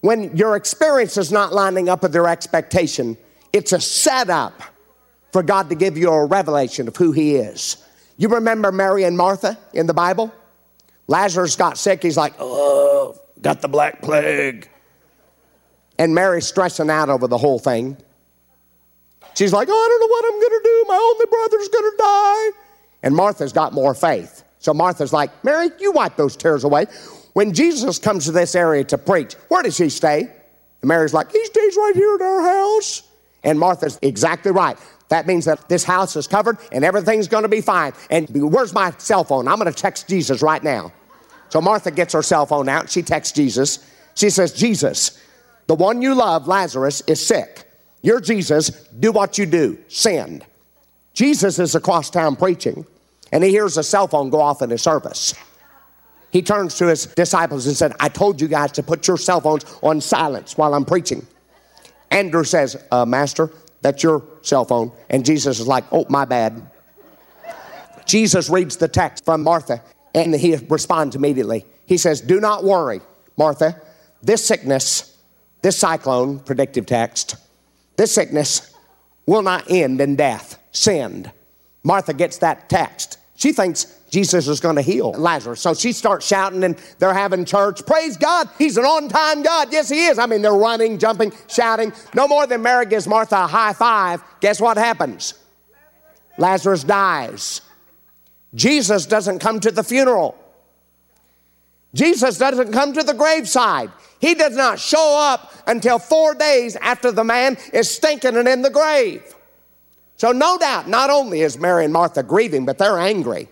[0.02, 3.16] when your experience is not lining up with your expectation,
[3.52, 4.62] it's a setup
[5.32, 7.84] for God to give you a revelation of who He is.
[8.18, 10.32] You remember Mary and Martha in the Bible?
[11.08, 12.04] Lazarus got sick.
[12.04, 14.70] He's like, oh, got the black plague.
[15.98, 17.96] And Mary's stressing out over the whole thing.
[19.34, 20.84] She's like, oh, I don't know what I'm going to do.
[20.86, 22.50] My only brother's going to die.
[23.02, 24.44] And Martha's got more faith.
[24.66, 26.86] So Martha's like, Mary, you wipe those tears away.
[27.34, 30.22] When Jesus comes to this area to preach, where does he stay?
[30.22, 33.04] And Mary's like, he stays right here at our house.
[33.44, 34.76] And Martha's exactly right.
[35.08, 37.92] That means that this house is covered and everything's going to be fine.
[38.10, 39.46] And where's my cell phone?
[39.46, 40.92] I'm going to text Jesus right now.
[41.50, 42.90] So Martha gets her cell phone out.
[42.90, 43.88] She texts Jesus.
[44.16, 45.22] She says, Jesus,
[45.68, 47.70] the one you love, Lazarus, is sick.
[48.02, 48.70] You're Jesus.
[48.98, 49.78] Do what you do.
[49.86, 50.44] Send.
[51.14, 52.84] Jesus is across town preaching
[53.32, 55.34] and he hears a cell phone go off in his service.
[56.30, 59.40] He turns to his disciples and said, I told you guys to put your cell
[59.40, 61.26] phones on silence while I'm preaching.
[62.10, 63.50] Andrew says, uh, Master,
[63.82, 64.92] that's your cell phone.
[65.10, 66.70] And Jesus is like, Oh, my bad.
[68.04, 69.82] Jesus reads the text from Martha.
[70.14, 71.66] And he responds immediately.
[71.86, 73.00] He says, Do not worry,
[73.36, 73.80] Martha.
[74.22, 75.16] This sickness,
[75.62, 77.36] this cyclone, predictive text,
[77.96, 78.74] this sickness
[79.26, 80.58] will not end in death.
[80.72, 81.30] Send.
[81.86, 83.18] Martha gets that text.
[83.36, 85.60] She thinks Jesus is going to heal Lazarus.
[85.60, 87.86] So she starts shouting and they're having church.
[87.86, 88.48] Praise God.
[88.58, 89.68] He's an on time God.
[89.70, 90.18] Yes, he is.
[90.18, 91.92] I mean, they're running, jumping, shouting.
[92.12, 94.20] No more than Mary gives Martha a high five.
[94.40, 95.34] Guess what happens?
[96.38, 97.60] Lazarus dies.
[98.56, 100.36] Jesus doesn't come to the funeral.
[101.94, 103.92] Jesus doesn't come to the graveside.
[104.18, 108.62] He does not show up until four days after the man is stinking and in
[108.62, 109.35] the grave.
[110.16, 113.48] So, no doubt, not only is Mary and Martha grieving, but they're angry.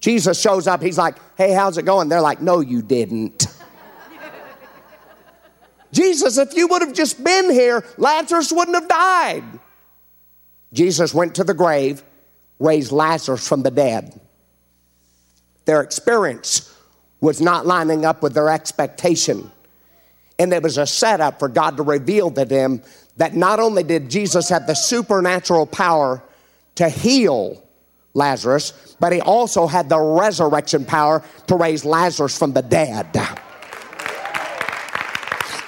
[0.00, 2.08] Jesus shows up, he's like, Hey, how's it going?
[2.08, 3.46] They're like, No, you didn't.
[5.92, 9.44] Jesus, if you would have just been here, Lazarus wouldn't have died.
[10.72, 12.02] Jesus went to the grave,
[12.58, 14.20] raised Lazarus from the dead.
[15.64, 16.70] Their experience
[17.20, 19.50] was not lining up with their expectation.
[20.38, 22.82] And it was a setup for God to reveal to them
[23.16, 26.22] that not only did Jesus have the supernatural power
[26.76, 27.62] to heal
[28.14, 33.16] Lazarus, but he also had the resurrection power to raise Lazarus from the dead.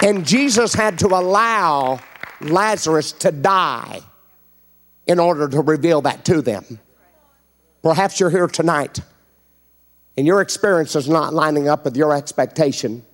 [0.03, 2.01] And Jesus had to allow
[2.41, 4.01] Lazarus to die
[5.07, 6.65] in order to reveal that to them.
[7.83, 9.01] Perhaps you're here tonight
[10.17, 13.05] and your experience is not lining up with your expectation,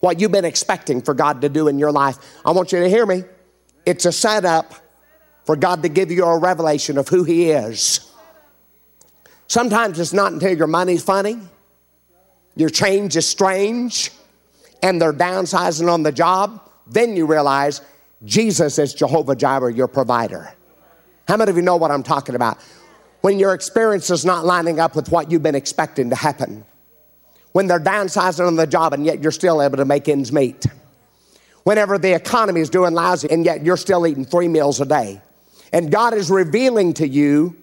[0.00, 2.18] what you've been expecting for God to do in your life.
[2.44, 3.24] I want you to hear me.
[3.88, 4.74] It's a setup
[5.46, 8.12] for God to give you a revelation of who He is.
[9.46, 11.38] Sometimes it's not until your money's funny,
[12.54, 14.10] your change is strange,
[14.82, 17.80] and they're downsizing on the job, then you realize
[18.26, 20.52] Jesus is Jehovah Jireh, your provider.
[21.26, 22.58] How many of you know what I'm talking about?
[23.22, 26.66] When your experience is not lining up with what you've been expecting to happen.
[27.52, 30.66] When they're downsizing on the job and yet you're still able to make ends meet.
[31.64, 35.20] Whenever the economy is doing lousy and yet you're still eating three meals a day.
[35.72, 37.56] And God is revealing to you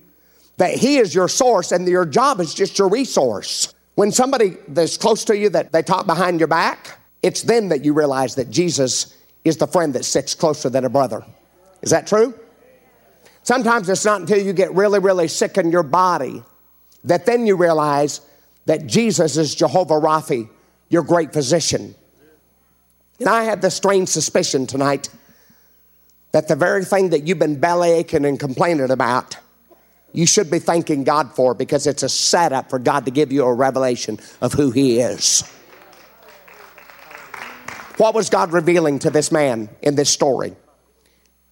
[0.57, 3.73] that He is your source and your job is just your resource.
[3.95, 7.83] When somebody that's close to you that they talk behind your back, it's then that
[7.83, 11.25] you realize that Jesus is the friend that sits closer than a brother.
[11.81, 12.33] Is that true?
[13.43, 16.43] Sometimes it's not until you get really, really sick in your body
[17.03, 18.21] that then you realize
[18.65, 20.49] that Jesus is Jehovah Rapha,
[20.89, 21.95] your great physician.
[23.19, 25.09] And I have the strange suspicion tonight
[26.31, 29.37] that the very thing that you've been belly aching and complaining about,
[30.11, 33.45] you should be thanking God for because it's a setup for God to give you
[33.45, 35.49] a revelation of who He is.
[37.97, 40.55] What was God revealing to this man in this story?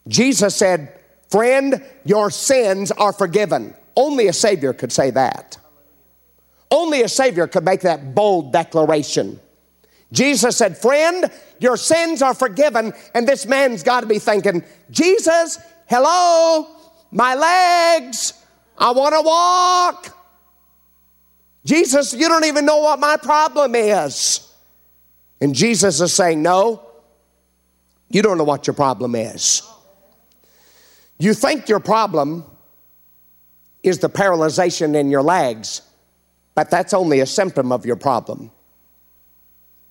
[0.08, 1.00] Jesus said,
[1.30, 3.74] Friend, your sins are forgiven.
[3.96, 5.58] Only a Savior could say that.
[6.70, 9.40] Only a Savior could make that bold declaration.
[10.14, 12.94] Jesus said, Friend, your sins are forgiven.
[13.14, 16.68] And this man's got to be thinking, Jesus, hello,
[17.12, 18.34] my legs,
[18.78, 20.18] I want to walk.
[21.66, 24.54] Jesus, you don't even know what my problem is.
[25.42, 26.86] And Jesus is saying, No,
[28.10, 29.64] you don't know what your problem is.
[31.18, 32.46] You think your problem
[33.82, 35.82] is the paralyzation in your legs,
[36.54, 38.52] but that's only a symptom of your problem.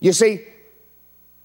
[0.02, 0.40] You see,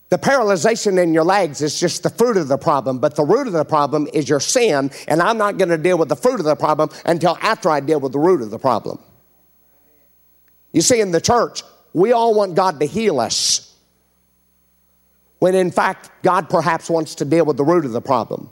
[0.10, 3.46] the paralyzation in your legs is just the fruit of the problem, but the root
[3.46, 6.40] of the problem is your sin, and I'm not going to deal with the fruit
[6.40, 8.98] of the problem until after I deal with the root of the problem.
[10.74, 11.62] You see, in the church,
[11.94, 13.76] we all want God to heal us,
[15.38, 18.50] when in fact, God perhaps wants to deal with the root of the problem.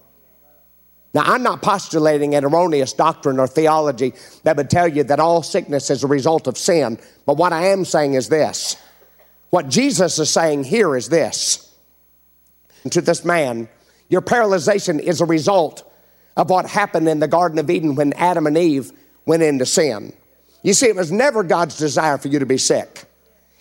[1.15, 5.41] Now, I'm not postulating an erroneous doctrine or theology that would tell you that all
[5.41, 8.77] sickness is a result of sin, but what I am saying is this.
[9.49, 11.73] What Jesus is saying here is this
[12.89, 13.67] to this man,
[14.09, 15.91] your paralyzation is a result
[16.37, 18.91] of what happened in the Garden of Eden when Adam and Eve
[19.25, 20.13] went into sin.
[20.63, 23.05] You see, it was never God's desire for you to be sick.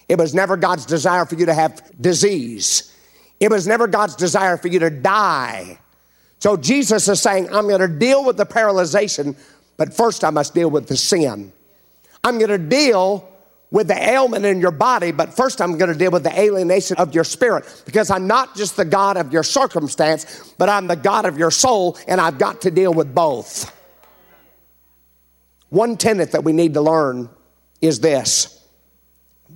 [0.08, 2.94] It was never God's desire for you to have disease.
[3.40, 5.78] It was never God's desire for you to die.
[6.38, 9.36] So Jesus is saying, I'm going to deal with the paralyzation,
[9.76, 11.52] but first I must deal with the sin.
[12.22, 13.28] I'm going to deal
[13.70, 16.96] with the ailment in your body, but first I'm going to deal with the alienation
[16.96, 20.96] of your spirit because I'm not just the God of your circumstance, but I'm the
[20.96, 23.72] God of your soul, and I've got to deal with both.
[25.70, 27.28] One tenet that we need to learn
[27.80, 28.64] is this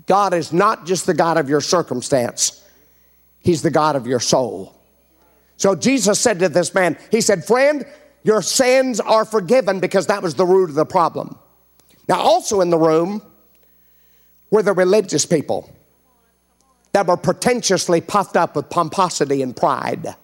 [0.06, 2.64] God is not just the God of your circumstance,
[3.40, 4.74] He's the God of your soul.
[5.56, 7.84] So Jesus said to this man, He said, Friend,
[8.24, 11.38] your sins are forgiven because that was the root of the problem.
[12.09, 13.22] Now, also in the room
[14.51, 15.70] were the religious people
[16.92, 20.14] that were pretentiously puffed up with pomposity and pride.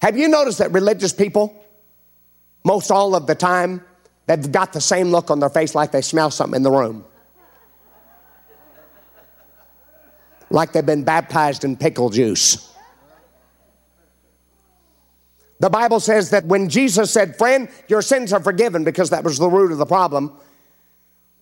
[0.00, 1.64] Have you noticed that religious people,
[2.64, 3.82] most all of the time,
[4.26, 7.04] they've got the same look on their face like they smell something in the room?
[10.48, 12.72] Like they've been baptized in pickle juice.
[15.58, 19.38] The Bible says that when Jesus said, Friend, your sins are forgiven, because that was
[19.38, 20.36] the root of the problem,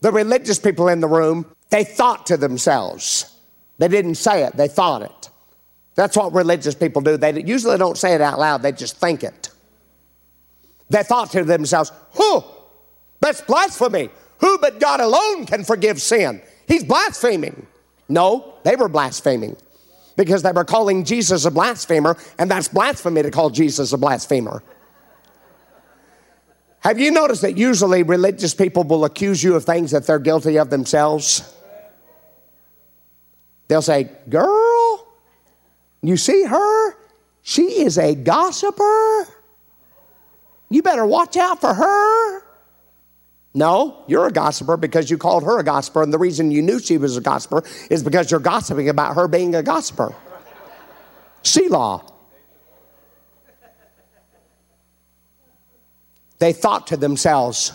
[0.00, 3.32] the religious people in the room, they thought to themselves,
[3.78, 5.30] they didn't say it, they thought it.
[5.94, 7.16] That's what religious people do.
[7.16, 9.50] They usually don't say it out loud, they just think it.
[10.90, 12.44] They thought to themselves, Who?
[13.20, 14.10] That's blasphemy.
[14.38, 16.42] Who but God alone can forgive sin?
[16.68, 17.66] He's blaspheming.
[18.08, 19.56] No, they were blaspheming
[20.16, 24.62] because they were calling Jesus a blasphemer, and that's blasphemy to call Jesus a blasphemer.
[26.80, 30.58] Have you noticed that usually religious people will accuse you of things that they're guilty
[30.58, 31.53] of themselves?
[33.68, 35.06] They'll say, Girl,
[36.02, 36.96] you see her?
[37.42, 39.28] She is a gossiper.
[40.70, 42.42] You better watch out for her.
[43.54, 46.80] No, you're a gossiper because you called her a gossiper, and the reason you knew
[46.80, 50.14] she was a gossiper is because you're gossiping about her being a gossiper.
[51.42, 52.04] Selah.
[56.40, 57.72] They thought to themselves,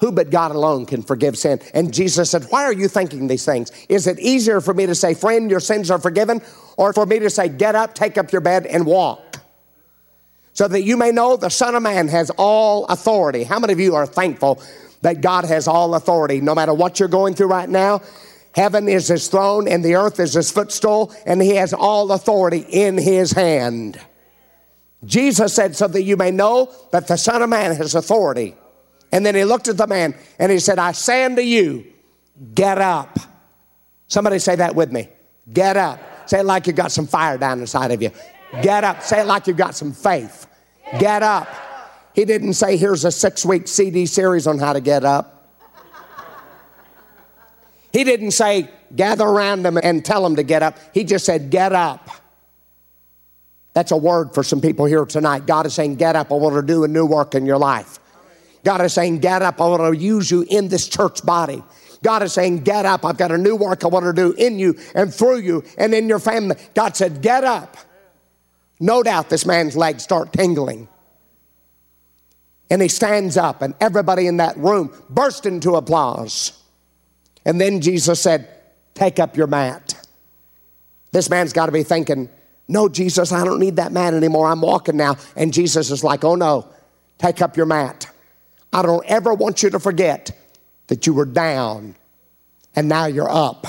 [0.00, 1.60] who but God alone can forgive sin?
[1.74, 3.70] And Jesus said, Why are you thinking these things?
[3.88, 6.40] Is it easier for me to say, Friend, your sins are forgiven,
[6.76, 9.36] or for me to say, Get up, take up your bed, and walk?
[10.54, 13.44] So that you may know the Son of Man has all authority.
[13.44, 14.62] How many of you are thankful
[15.02, 16.40] that God has all authority?
[16.40, 18.00] No matter what you're going through right now,
[18.54, 22.64] heaven is his throne and the earth is his footstool, and he has all authority
[22.68, 24.00] in his hand.
[25.04, 28.54] Jesus said, So that you may know that the Son of Man has authority.
[29.12, 31.84] And then he looked at the man and he said, I say unto you,
[32.54, 33.18] get up.
[34.08, 35.08] Somebody say that with me.
[35.52, 36.00] Get up.
[36.28, 38.10] Say it like you've got some fire down inside of you.
[38.62, 39.02] Get up.
[39.02, 40.46] Say it like you've got some faith.
[40.98, 41.48] Get up.
[42.14, 45.36] He didn't say, here's a six week CD series on how to get up.
[47.92, 50.78] He didn't say, gather around them and tell them to get up.
[50.94, 52.08] He just said, get up.
[53.72, 55.46] That's a word for some people here tonight.
[55.46, 56.32] God is saying, get up.
[56.32, 57.98] I want to do a new work in your life.
[58.64, 59.60] God is saying, Get up.
[59.60, 61.62] I want to use you in this church body.
[62.02, 63.04] God is saying, Get up.
[63.04, 65.94] I've got a new work I want to do in you and through you and
[65.94, 66.56] in your family.
[66.74, 67.76] God said, Get up.
[68.78, 70.88] No doubt this man's legs start tingling.
[72.70, 76.52] And he stands up, and everybody in that room burst into applause.
[77.44, 78.48] And then Jesus said,
[78.94, 79.94] Take up your mat.
[81.12, 82.28] This man's got to be thinking,
[82.68, 84.46] No, Jesus, I don't need that mat anymore.
[84.46, 85.16] I'm walking now.
[85.36, 86.68] And Jesus is like, Oh no,
[87.18, 88.09] take up your mat.
[88.72, 90.30] I don't ever want you to forget
[90.86, 91.96] that you were down
[92.76, 93.66] and now you're up.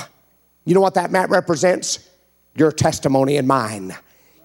[0.64, 2.08] You know what that mat represents?
[2.54, 3.96] Your testimony and mine.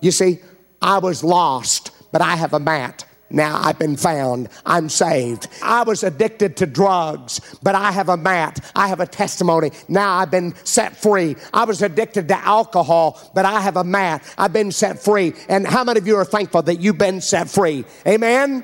[0.02, 0.40] You see,
[0.82, 3.06] I was lost, but I have a mat.
[3.30, 4.50] Now I've been found.
[4.66, 5.48] I'm saved.
[5.62, 8.72] I was addicted to drugs, but I have a mat.
[8.76, 9.72] I have a testimony.
[9.90, 11.36] Now I've been set free.
[11.54, 14.24] I was addicted to alcohol, but I have a mat.
[14.38, 15.34] I've been set free.
[15.50, 17.84] And how many of you are thankful that you've been set free?
[18.08, 18.64] Amen?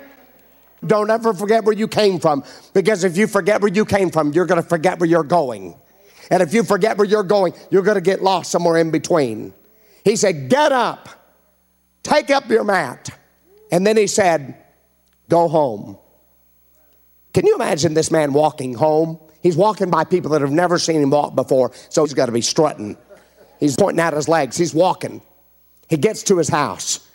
[0.86, 4.32] Don't ever forget where you came from because if you forget where you came from,
[4.34, 5.76] you're going to forget where you're going.
[6.30, 9.54] And if you forget where you're going, you're going to get lost somewhere in between.
[10.04, 11.10] He said, Get up,
[12.04, 13.10] take up your mat.
[13.72, 14.58] And then he said,
[15.30, 15.98] Go home.
[17.34, 19.20] Can you imagine this man walking home?
[19.42, 22.32] He's walking by people that have never seen him walk before, so he's got to
[22.32, 22.98] be strutting.
[23.60, 25.22] He's pointing out his legs, he's walking.
[25.90, 27.08] He gets to his house.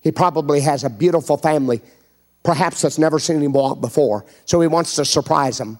[0.00, 1.80] He probably has a beautiful family
[2.42, 4.24] perhaps that's never seen him walk before.
[4.44, 5.78] So he wants to surprise him.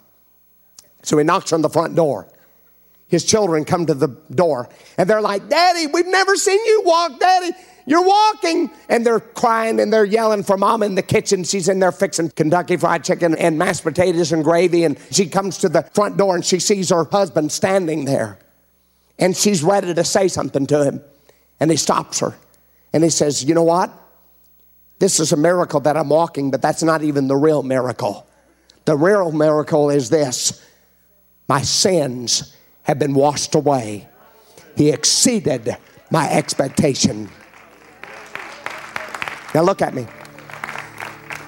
[1.03, 2.29] So he knocks on the front door.
[3.09, 7.19] His children come to the door and they're like, Daddy, we've never seen you walk,
[7.19, 7.53] Daddy.
[7.87, 8.71] You're walking.
[8.89, 11.43] And they're crying and they're yelling for mom in the kitchen.
[11.43, 14.85] She's in there fixing Kentucky fried chicken and mashed potatoes and gravy.
[14.85, 18.39] And she comes to the front door and she sees her husband standing there.
[19.19, 21.03] And she's ready to say something to him.
[21.59, 22.37] And he stops her.
[22.93, 23.93] And he says, You know what?
[25.01, 28.27] This is a miracle that I'm walking, but that's not even the real miracle.
[28.85, 30.65] The real miracle is this
[31.49, 34.07] my sins have been washed away.
[34.77, 35.77] He exceeded
[36.11, 37.31] my expectation.
[39.55, 40.07] Now, look at me.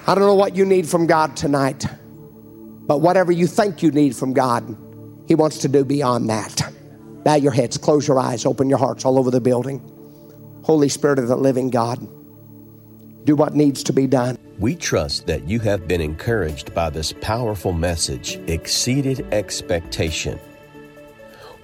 [0.07, 1.85] I don't know what you need from God tonight,
[2.87, 4.75] but whatever you think you need from God,
[5.27, 6.73] He wants to do beyond that.
[7.23, 9.79] Bow your heads, close your eyes, open your hearts all over the building.
[10.63, 12.05] Holy Spirit of the living God
[13.25, 14.37] do what needs to be done.
[14.59, 20.39] We trust that you have been encouraged by this powerful message, Exceeded Expectation.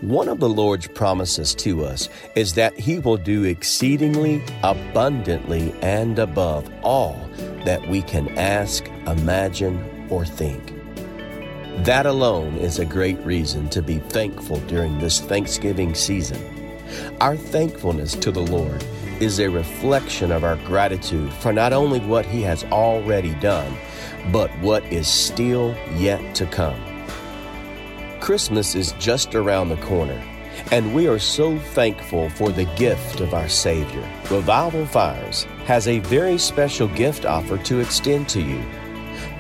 [0.02, 6.18] One of the Lord's promises to us is that He will do exceedingly abundantly and
[6.18, 7.20] above all
[7.66, 10.74] that we can ask, imagine, or think.
[11.84, 16.42] That alone is a great reason to be thankful during this Thanksgiving season.
[17.20, 18.84] Our thankfulness to the Lord
[19.20, 23.76] is a reflection of our gratitude for not only what He has already done,
[24.32, 26.80] but what is still yet to come.
[28.20, 30.22] Christmas is just around the corner,
[30.72, 34.08] and we are so thankful for the gift of our Savior.
[34.30, 38.64] Revival Fires has a very special gift offer to extend to you.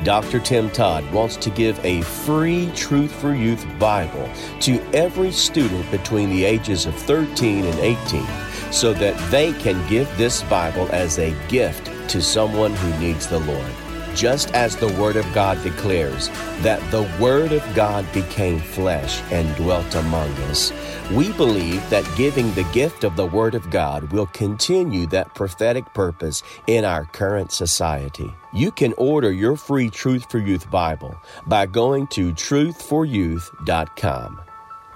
[0.04, 0.40] Dr.
[0.40, 4.30] Tim Todd wants to give a free Truth for Youth Bible
[4.62, 10.16] to every student between the ages of 13 and 18 so that they can give
[10.18, 13.72] this Bible as a gift to someone who needs the Lord
[14.20, 16.28] just as the Word of God declares
[16.62, 20.74] that the Word of God became flesh and dwelt among us,
[21.12, 25.94] we believe that giving the gift of the Word of God will continue that prophetic
[25.94, 28.32] purpose in our current society.
[28.54, 31.16] You can order your free Truth for Youth Bible
[31.48, 34.42] by going to truthforyouth.com.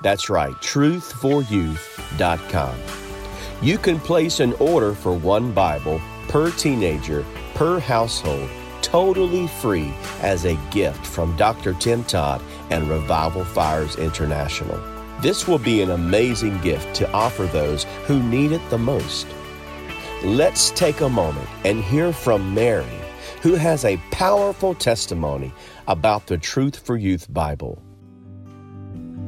[0.02, 2.76] That's right, truthforyouth.com.
[3.64, 8.50] You can place an order for one Bible per teenager per household
[8.82, 11.74] totally free as a gift from Dr.
[11.76, 12.42] Tim Todd
[12.72, 14.78] and Revival Fires International.
[15.22, 19.28] This will be an amazing gift to offer those who need it the most.
[20.26, 23.00] Let's take a moment and hear from Mary,
[23.42, 25.54] who has a powerful testimony
[25.88, 27.82] about the Truth for Youth Bible.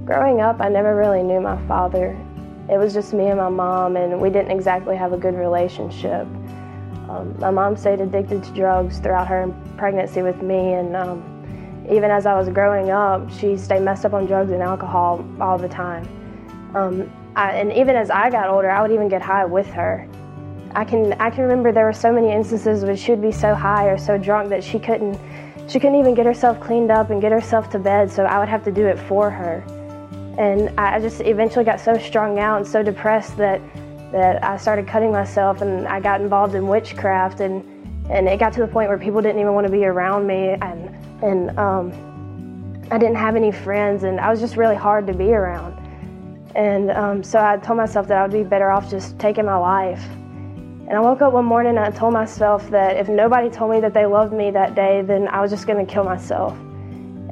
[0.03, 2.19] Growing up, I never really knew my father.
[2.69, 6.27] It was just me and my mom, and we didn't exactly have a good relationship.
[7.07, 12.09] Um, my mom stayed addicted to drugs throughout her pregnancy with me, and um, even
[12.09, 15.69] as I was growing up, she stayed messed up on drugs and alcohol all the
[15.69, 16.07] time.
[16.73, 20.07] Um, I, and even as I got older, I would even get high with her.
[20.73, 23.53] I can I can remember there were so many instances where she would be so
[23.55, 25.17] high or so drunk that she couldn't
[25.69, 28.49] she couldn't even get herself cleaned up and get herself to bed, so I would
[28.49, 29.63] have to do it for her.
[30.37, 33.61] And I just eventually got so strung out and so depressed that
[34.11, 37.63] that I started cutting myself and I got involved in witchcraft and
[38.09, 40.55] and it got to the point where people didn't even want to be around me
[40.61, 41.91] and and um,
[42.91, 45.81] I didn't have any friends and I was just really hard to be around.
[46.55, 49.57] And um, so I told myself that I would be better off just taking my
[49.57, 50.05] life.
[50.87, 53.79] And I woke up one morning and I told myself that if nobody told me
[53.81, 56.53] that they loved me that day, then I was just going to kill myself.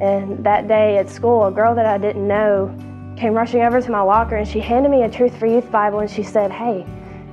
[0.02, 2.76] And that day at school, a girl that I didn't know
[3.18, 6.00] came rushing over to my locker and she handed me a Truth for Youth Bible
[6.00, 6.86] and she said, Hey,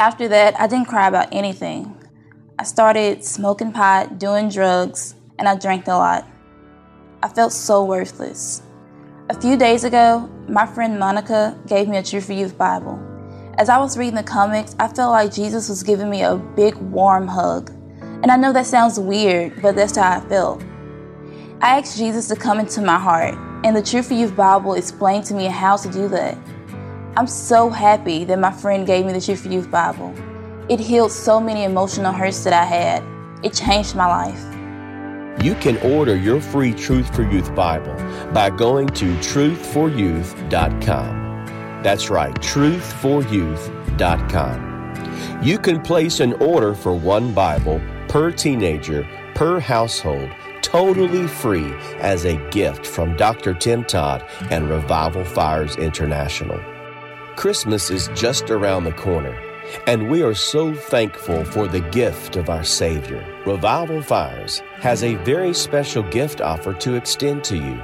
[0.00, 1.94] After that, I didn't cry about anything.
[2.58, 6.26] I started smoking pot, doing drugs, and I drank a lot.
[7.22, 8.62] I felt so worthless.
[9.28, 12.98] A few days ago, my friend Monica gave me a Truth for Youth Bible.
[13.58, 16.76] As I was reading the comics, I felt like Jesus was giving me a big
[16.76, 17.70] warm hug.
[18.22, 20.62] And I know that sounds weird, but that's how I feel.
[21.60, 25.24] I asked Jesus to come into my heart, and the Truth for Youth Bible explained
[25.24, 26.38] to me how to do that.
[27.16, 30.14] I'm so happy that my friend gave me the Truth for Youth Bible.
[30.68, 33.02] It healed so many emotional hurts that I had.
[33.44, 34.40] It changed my life.
[35.44, 37.96] You can order your free Truth for Youth Bible
[38.32, 41.82] by going to truthforyouth.com.
[41.82, 44.72] That's right, truthforyouth.com.
[45.42, 47.80] You can place an order for one Bible
[48.12, 50.28] per teenager, per household,
[50.60, 53.54] totally free as a gift from Dr.
[53.54, 56.60] Tim Todd and Revival Fires International.
[57.36, 59.34] Christmas is just around the corner,
[59.86, 63.24] and we are so thankful for the gift of our Savior.
[63.46, 67.82] Revival Fires has a very special gift offer to extend to you.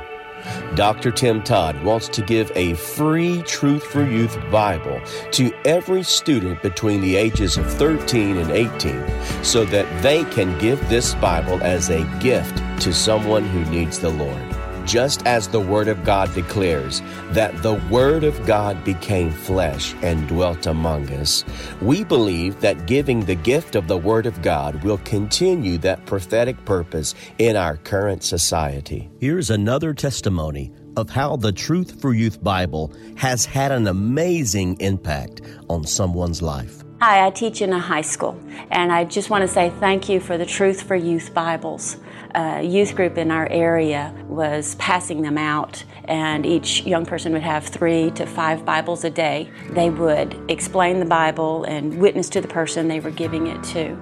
[0.75, 1.11] Dr.
[1.11, 5.01] Tim Todd wants to give a free Truth for Youth Bible
[5.33, 10.87] to every student between the ages of 13 and 18 so that they can give
[10.89, 14.58] this Bible as a gift to someone who needs the Lord
[14.89, 20.27] just as the Word of God declares that the Word of God became flesh and
[20.27, 21.45] dwelt among us,
[21.83, 26.65] we believe that giving the gift of the Word of God will continue that prophetic
[26.65, 29.11] purpose in our current society.
[29.21, 35.43] Here's another testimony of how the Truth for Youth Bible has had an amazing impact
[35.69, 36.83] on someone's life.
[37.03, 40.19] Hi, I teach in a high school, and I just want to say thank you
[40.19, 41.99] for the Truth for Youth Bibles.
[42.35, 47.43] A youth group in our area was passing them out, and each young person would
[47.43, 49.51] have three to five Bibles a day.
[49.71, 53.99] They would explain the Bible and witness to the person they were giving it to.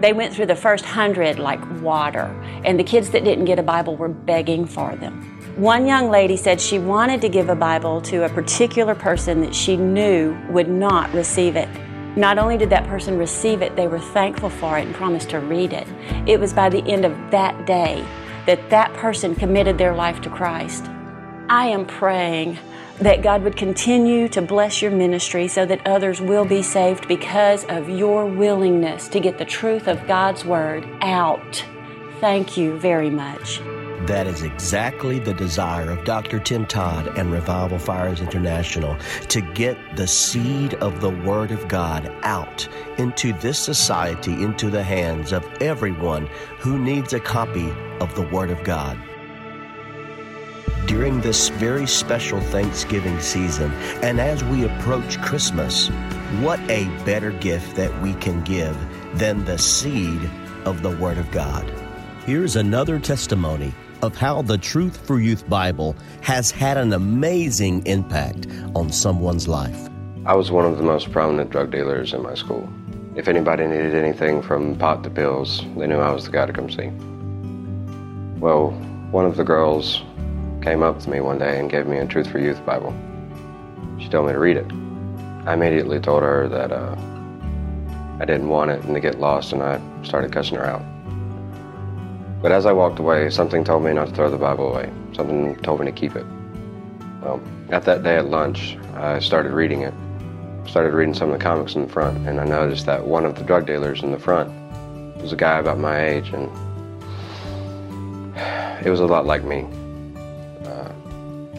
[0.00, 2.24] They went through the first hundred like water,
[2.64, 5.22] and the kids that didn't get a Bible were begging for them.
[5.56, 9.54] One young lady said she wanted to give a Bible to a particular person that
[9.54, 11.68] she knew would not receive it.
[12.16, 15.38] Not only did that person receive it, they were thankful for it and promised to
[15.38, 15.86] read it.
[16.26, 18.04] It was by the end of that day
[18.46, 20.86] that that person committed their life to Christ.
[21.50, 22.58] I am praying
[23.00, 27.64] that God would continue to bless your ministry so that others will be saved because
[27.66, 31.62] of your willingness to get the truth of God's Word out.
[32.20, 33.60] Thank you very much.
[34.04, 36.38] That is exactly the desire of Dr.
[36.38, 38.96] Tim Todd and Revival Fires International
[39.28, 42.68] to get the seed of the Word of God out
[42.98, 46.28] into this society, into the hands of everyone
[46.58, 48.96] who needs a copy of the Word of God.
[50.86, 53.72] During this very special Thanksgiving season,
[54.02, 55.88] and as we approach Christmas,
[56.40, 58.76] what a better gift that we can give
[59.18, 60.30] than the seed
[60.64, 61.68] of the Word of God.
[62.24, 63.72] Here's another testimony
[64.02, 69.88] of how the Truth for Youth Bible has had an amazing impact on someone's life.
[70.24, 72.68] I was one of the most prominent drug dealers in my school.
[73.14, 76.52] If anybody needed anything from pot to pills, they knew I was the guy to
[76.52, 76.88] come see.
[78.40, 78.70] Well,
[79.10, 80.02] one of the girls
[80.62, 82.94] came up to me one day and gave me a Truth for Youth Bible.
[83.98, 84.66] She told me to read it.
[85.46, 86.96] I immediately told her that uh,
[88.20, 90.82] I didn't want it and to get lost, and I started cussing her out.
[92.42, 94.92] But as I walked away, something told me not to throw the Bible away.
[95.14, 96.26] Something told me to keep it.
[97.22, 99.94] Well, at that day at lunch, I started reading it.
[100.68, 103.36] Started reading some of the comics in the front, and I noticed that one of
[103.36, 104.52] the drug dealers in the front
[105.20, 106.50] was a guy about my age, and
[108.84, 109.66] it was a lot like me.
[110.64, 110.92] Uh,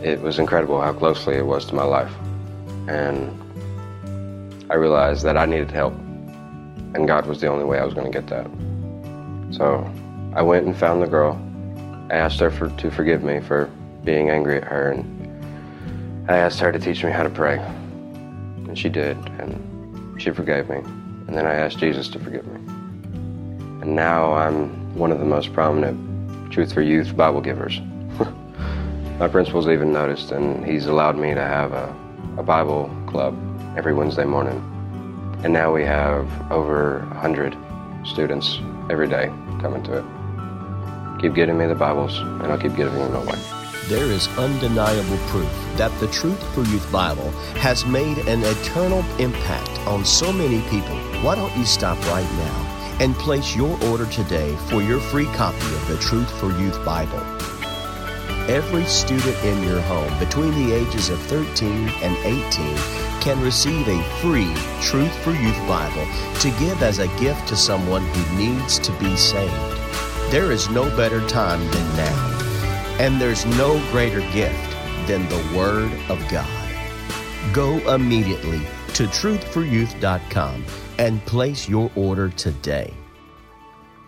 [0.01, 2.13] it was incredible how closely it was to my life.
[2.87, 3.31] And
[4.69, 5.93] I realized that I needed help,
[6.93, 8.47] and God was the only way I was going to get that.
[9.51, 9.89] So
[10.37, 11.33] I went and found the girl.
[12.11, 13.71] I asked her for, to forgive me for
[14.03, 17.57] being angry at her, and I asked her to teach me how to pray.
[17.57, 20.75] And she did, and she forgave me.
[20.75, 22.53] And then I asked Jesus to forgive me.
[23.81, 27.81] And now I'm one of the most prominent Truth for Youth Bible givers.
[29.19, 31.95] My principal's even noticed, and he's allowed me to have a,
[32.37, 33.35] a Bible club
[33.75, 34.57] every Wednesday morning.
[35.43, 37.57] And now we have over 100
[38.05, 38.59] students
[38.91, 40.16] every day coming to it.
[41.19, 43.39] Keep giving me the Bibles, and I'll keep giving them away.
[43.87, 49.79] There is undeniable proof that the Truth for Youth Bible has made an eternal impact
[49.87, 50.95] on so many people.
[51.23, 55.57] Why don't you stop right now and place your order today for your free copy
[55.57, 57.23] of the Truth for Youth Bible?
[58.47, 62.77] Every student in your home between the ages of 13 and 18
[63.21, 66.05] can receive a free Truth for Youth Bible
[66.41, 69.76] to give as a gift to someone who needs to be saved.
[70.29, 74.75] There is no better time than now, and there's no greater gift
[75.07, 76.73] than the Word of God.
[77.53, 78.59] Go immediately
[78.95, 80.65] to truthforyouth.com
[80.97, 82.93] and place your order today.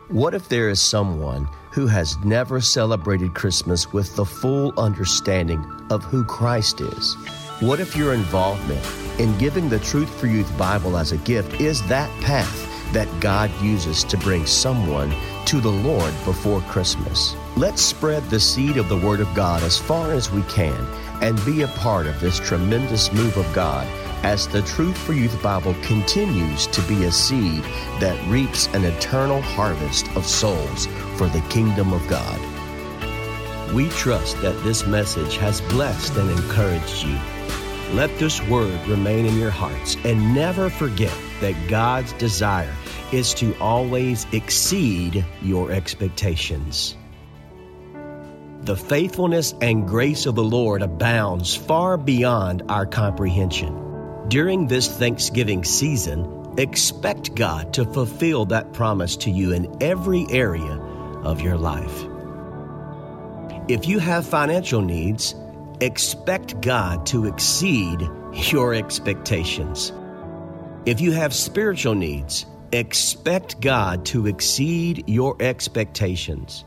[0.09, 6.03] What if there is someone who has never celebrated Christmas with the full understanding of
[6.03, 7.13] who Christ is?
[7.61, 8.86] What if your involvement
[9.20, 13.51] in giving the Truth for Youth Bible as a gift is that path that God
[13.61, 15.13] uses to bring someone
[15.45, 17.35] to the Lord before Christmas.
[17.55, 20.87] Let's spread the seed of the Word of God as far as we can
[21.21, 23.87] and be a part of this tremendous move of God
[24.23, 27.63] as the Truth for Youth Bible continues to be a seed
[27.99, 32.39] that reaps an eternal harvest of souls for the kingdom of God.
[33.73, 37.38] We trust that this message has blessed and encouraged you.
[37.93, 42.75] Let this word remain in your hearts and never forget that God's desire
[43.11, 46.95] is to always exceed your expectations.
[48.61, 54.27] The faithfulness and grace of the Lord abounds far beyond our comprehension.
[54.27, 60.77] During this Thanksgiving season, expect God to fulfill that promise to you in every area
[61.23, 62.05] of your life.
[63.67, 65.33] If you have financial needs,
[65.82, 69.93] expect God to exceed your expectations.
[70.86, 76.65] If you have spiritual needs, expect God to exceed your expectations.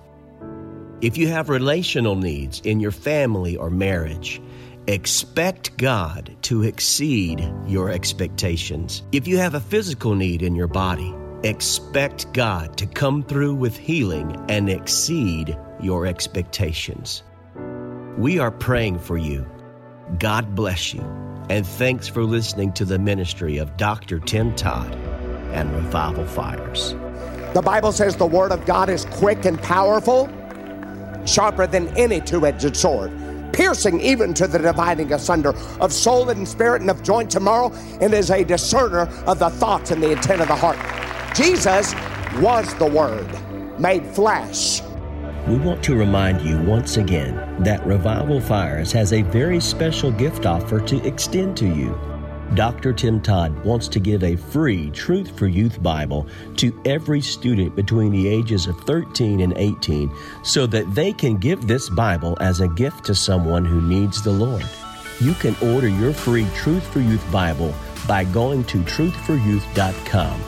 [1.00, 4.40] If you have relational needs in your family or marriage,
[4.86, 9.02] expect God to exceed your expectations.
[9.12, 13.76] If you have a physical need in your body, expect God to come through with
[13.76, 17.24] healing and exceed your expectations.
[18.18, 19.46] We are praying for you.
[20.18, 21.00] God bless you.
[21.48, 24.20] And thanks for listening to the ministry of Dr.
[24.20, 24.94] Tim Todd
[25.52, 26.94] and Revival Fires.
[27.54, 30.28] The Bible says the Word of God is quick and powerful,
[31.24, 33.10] sharper than any two edged sword,
[33.54, 38.12] piercing even to the dividing asunder of soul and spirit and of joint tomorrow, and
[38.12, 40.78] is a discerner of the thoughts and the intent of the heart.
[41.34, 41.94] Jesus
[42.42, 43.26] was the Word
[43.80, 44.82] made flesh.
[45.49, 50.47] We want to remind you once again that Revival Fires has a very special gift
[50.47, 51.99] offer to extend to you.
[52.55, 52.93] Dr.
[52.93, 56.28] Tim Todd wants to give a free Truth for Youth Bible
[56.59, 60.14] to every student between the ages of 13 and 18
[60.45, 64.30] so that they can give this Bible as a gift to someone who needs the
[64.30, 64.66] Lord.
[65.20, 67.74] You can order your free Truth for Youth Bible
[68.07, 70.40] by going to truthforyouth.com.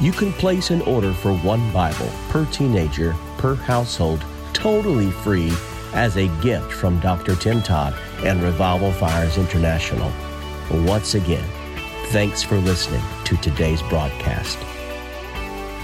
[0.00, 4.22] You can place an order for one Bible per teenager per household
[4.52, 5.50] totally free
[5.94, 7.34] as a gift from Dr.
[7.36, 10.12] Tim Todd and Revival Fires International.
[10.84, 11.48] Once again,
[12.08, 14.58] thanks for listening to today's broadcast.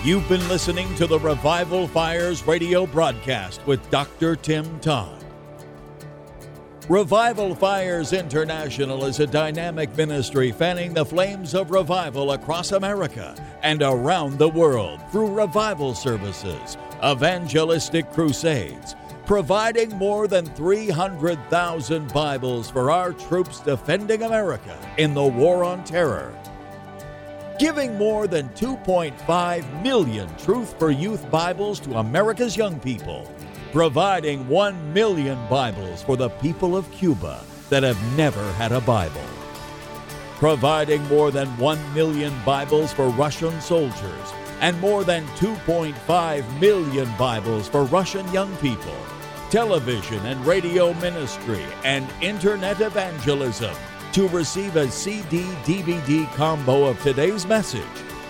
[0.05, 4.37] You've been listening to the Revival Fires radio broadcast with Dr.
[4.37, 5.25] Tim Todd.
[6.89, 13.35] Revival Fires International is a dynamic ministry fanning the flames of revival across America
[13.65, 18.95] and around the world through revival services, evangelistic crusades,
[19.27, 26.35] providing more than 300,000 Bibles for our troops defending America in the War on Terror.
[27.59, 33.33] Giving more than 2.5 million Truth for Youth Bibles to America's young people.
[33.73, 39.25] Providing 1 million Bibles for the people of Cuba that have never had a Bible.
[40.37, 47.69] Providing more than 1 million Bibles for Russian soldiers and more than 2.5 million Bibles
[47.69, 48.97] for Russian young people
[49.51, 53.75] television and radio ministry, and internet evangelism
[54.13, 57.83] to receive a CD DVD combo of today's message,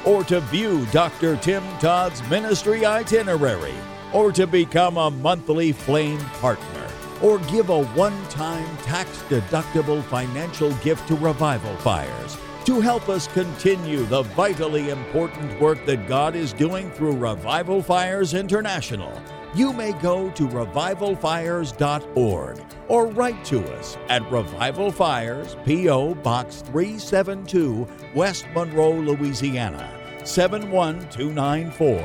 [0.05, 1.37] or to view Dr.
[1.37, 3.75] Tim Todd's ministry itinerary,
[4.13, 6.89] or to become a monthly flame partner,
[7.23, 12.37] or give a one time tax deductible financial gift to Revival Fires.
[12.67, 18.35] To help us continue the vitally important work that God is doing through Revival Fires
[18.35, 19.23] International,
[19.55, 26.17] you may go to revivalfires.org or write to us at Revival Fires, P.O.
[26.17, 27.87] Box 372,
[28.17, 29.89] West Monroe, Louisiana
[30.25, 32.01] 71294.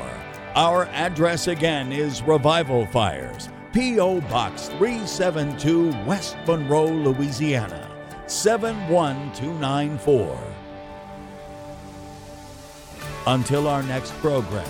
[0.53, 4.22] Our address again is Revival Fires, P.O.
[4.22, 7.91] Box 372, West Monroe, Louisiana
[8.32, 10.40] 71294.
[13.28, 14.66] Until our next program,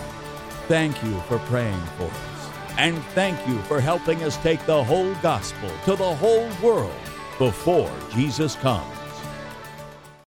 [0.66, 2.50] thank you for praying for us.
[2.76, 6.92] And thank you for helping us take the whole gospel to the whole world
[7.38, 9.01] before Jesus comes.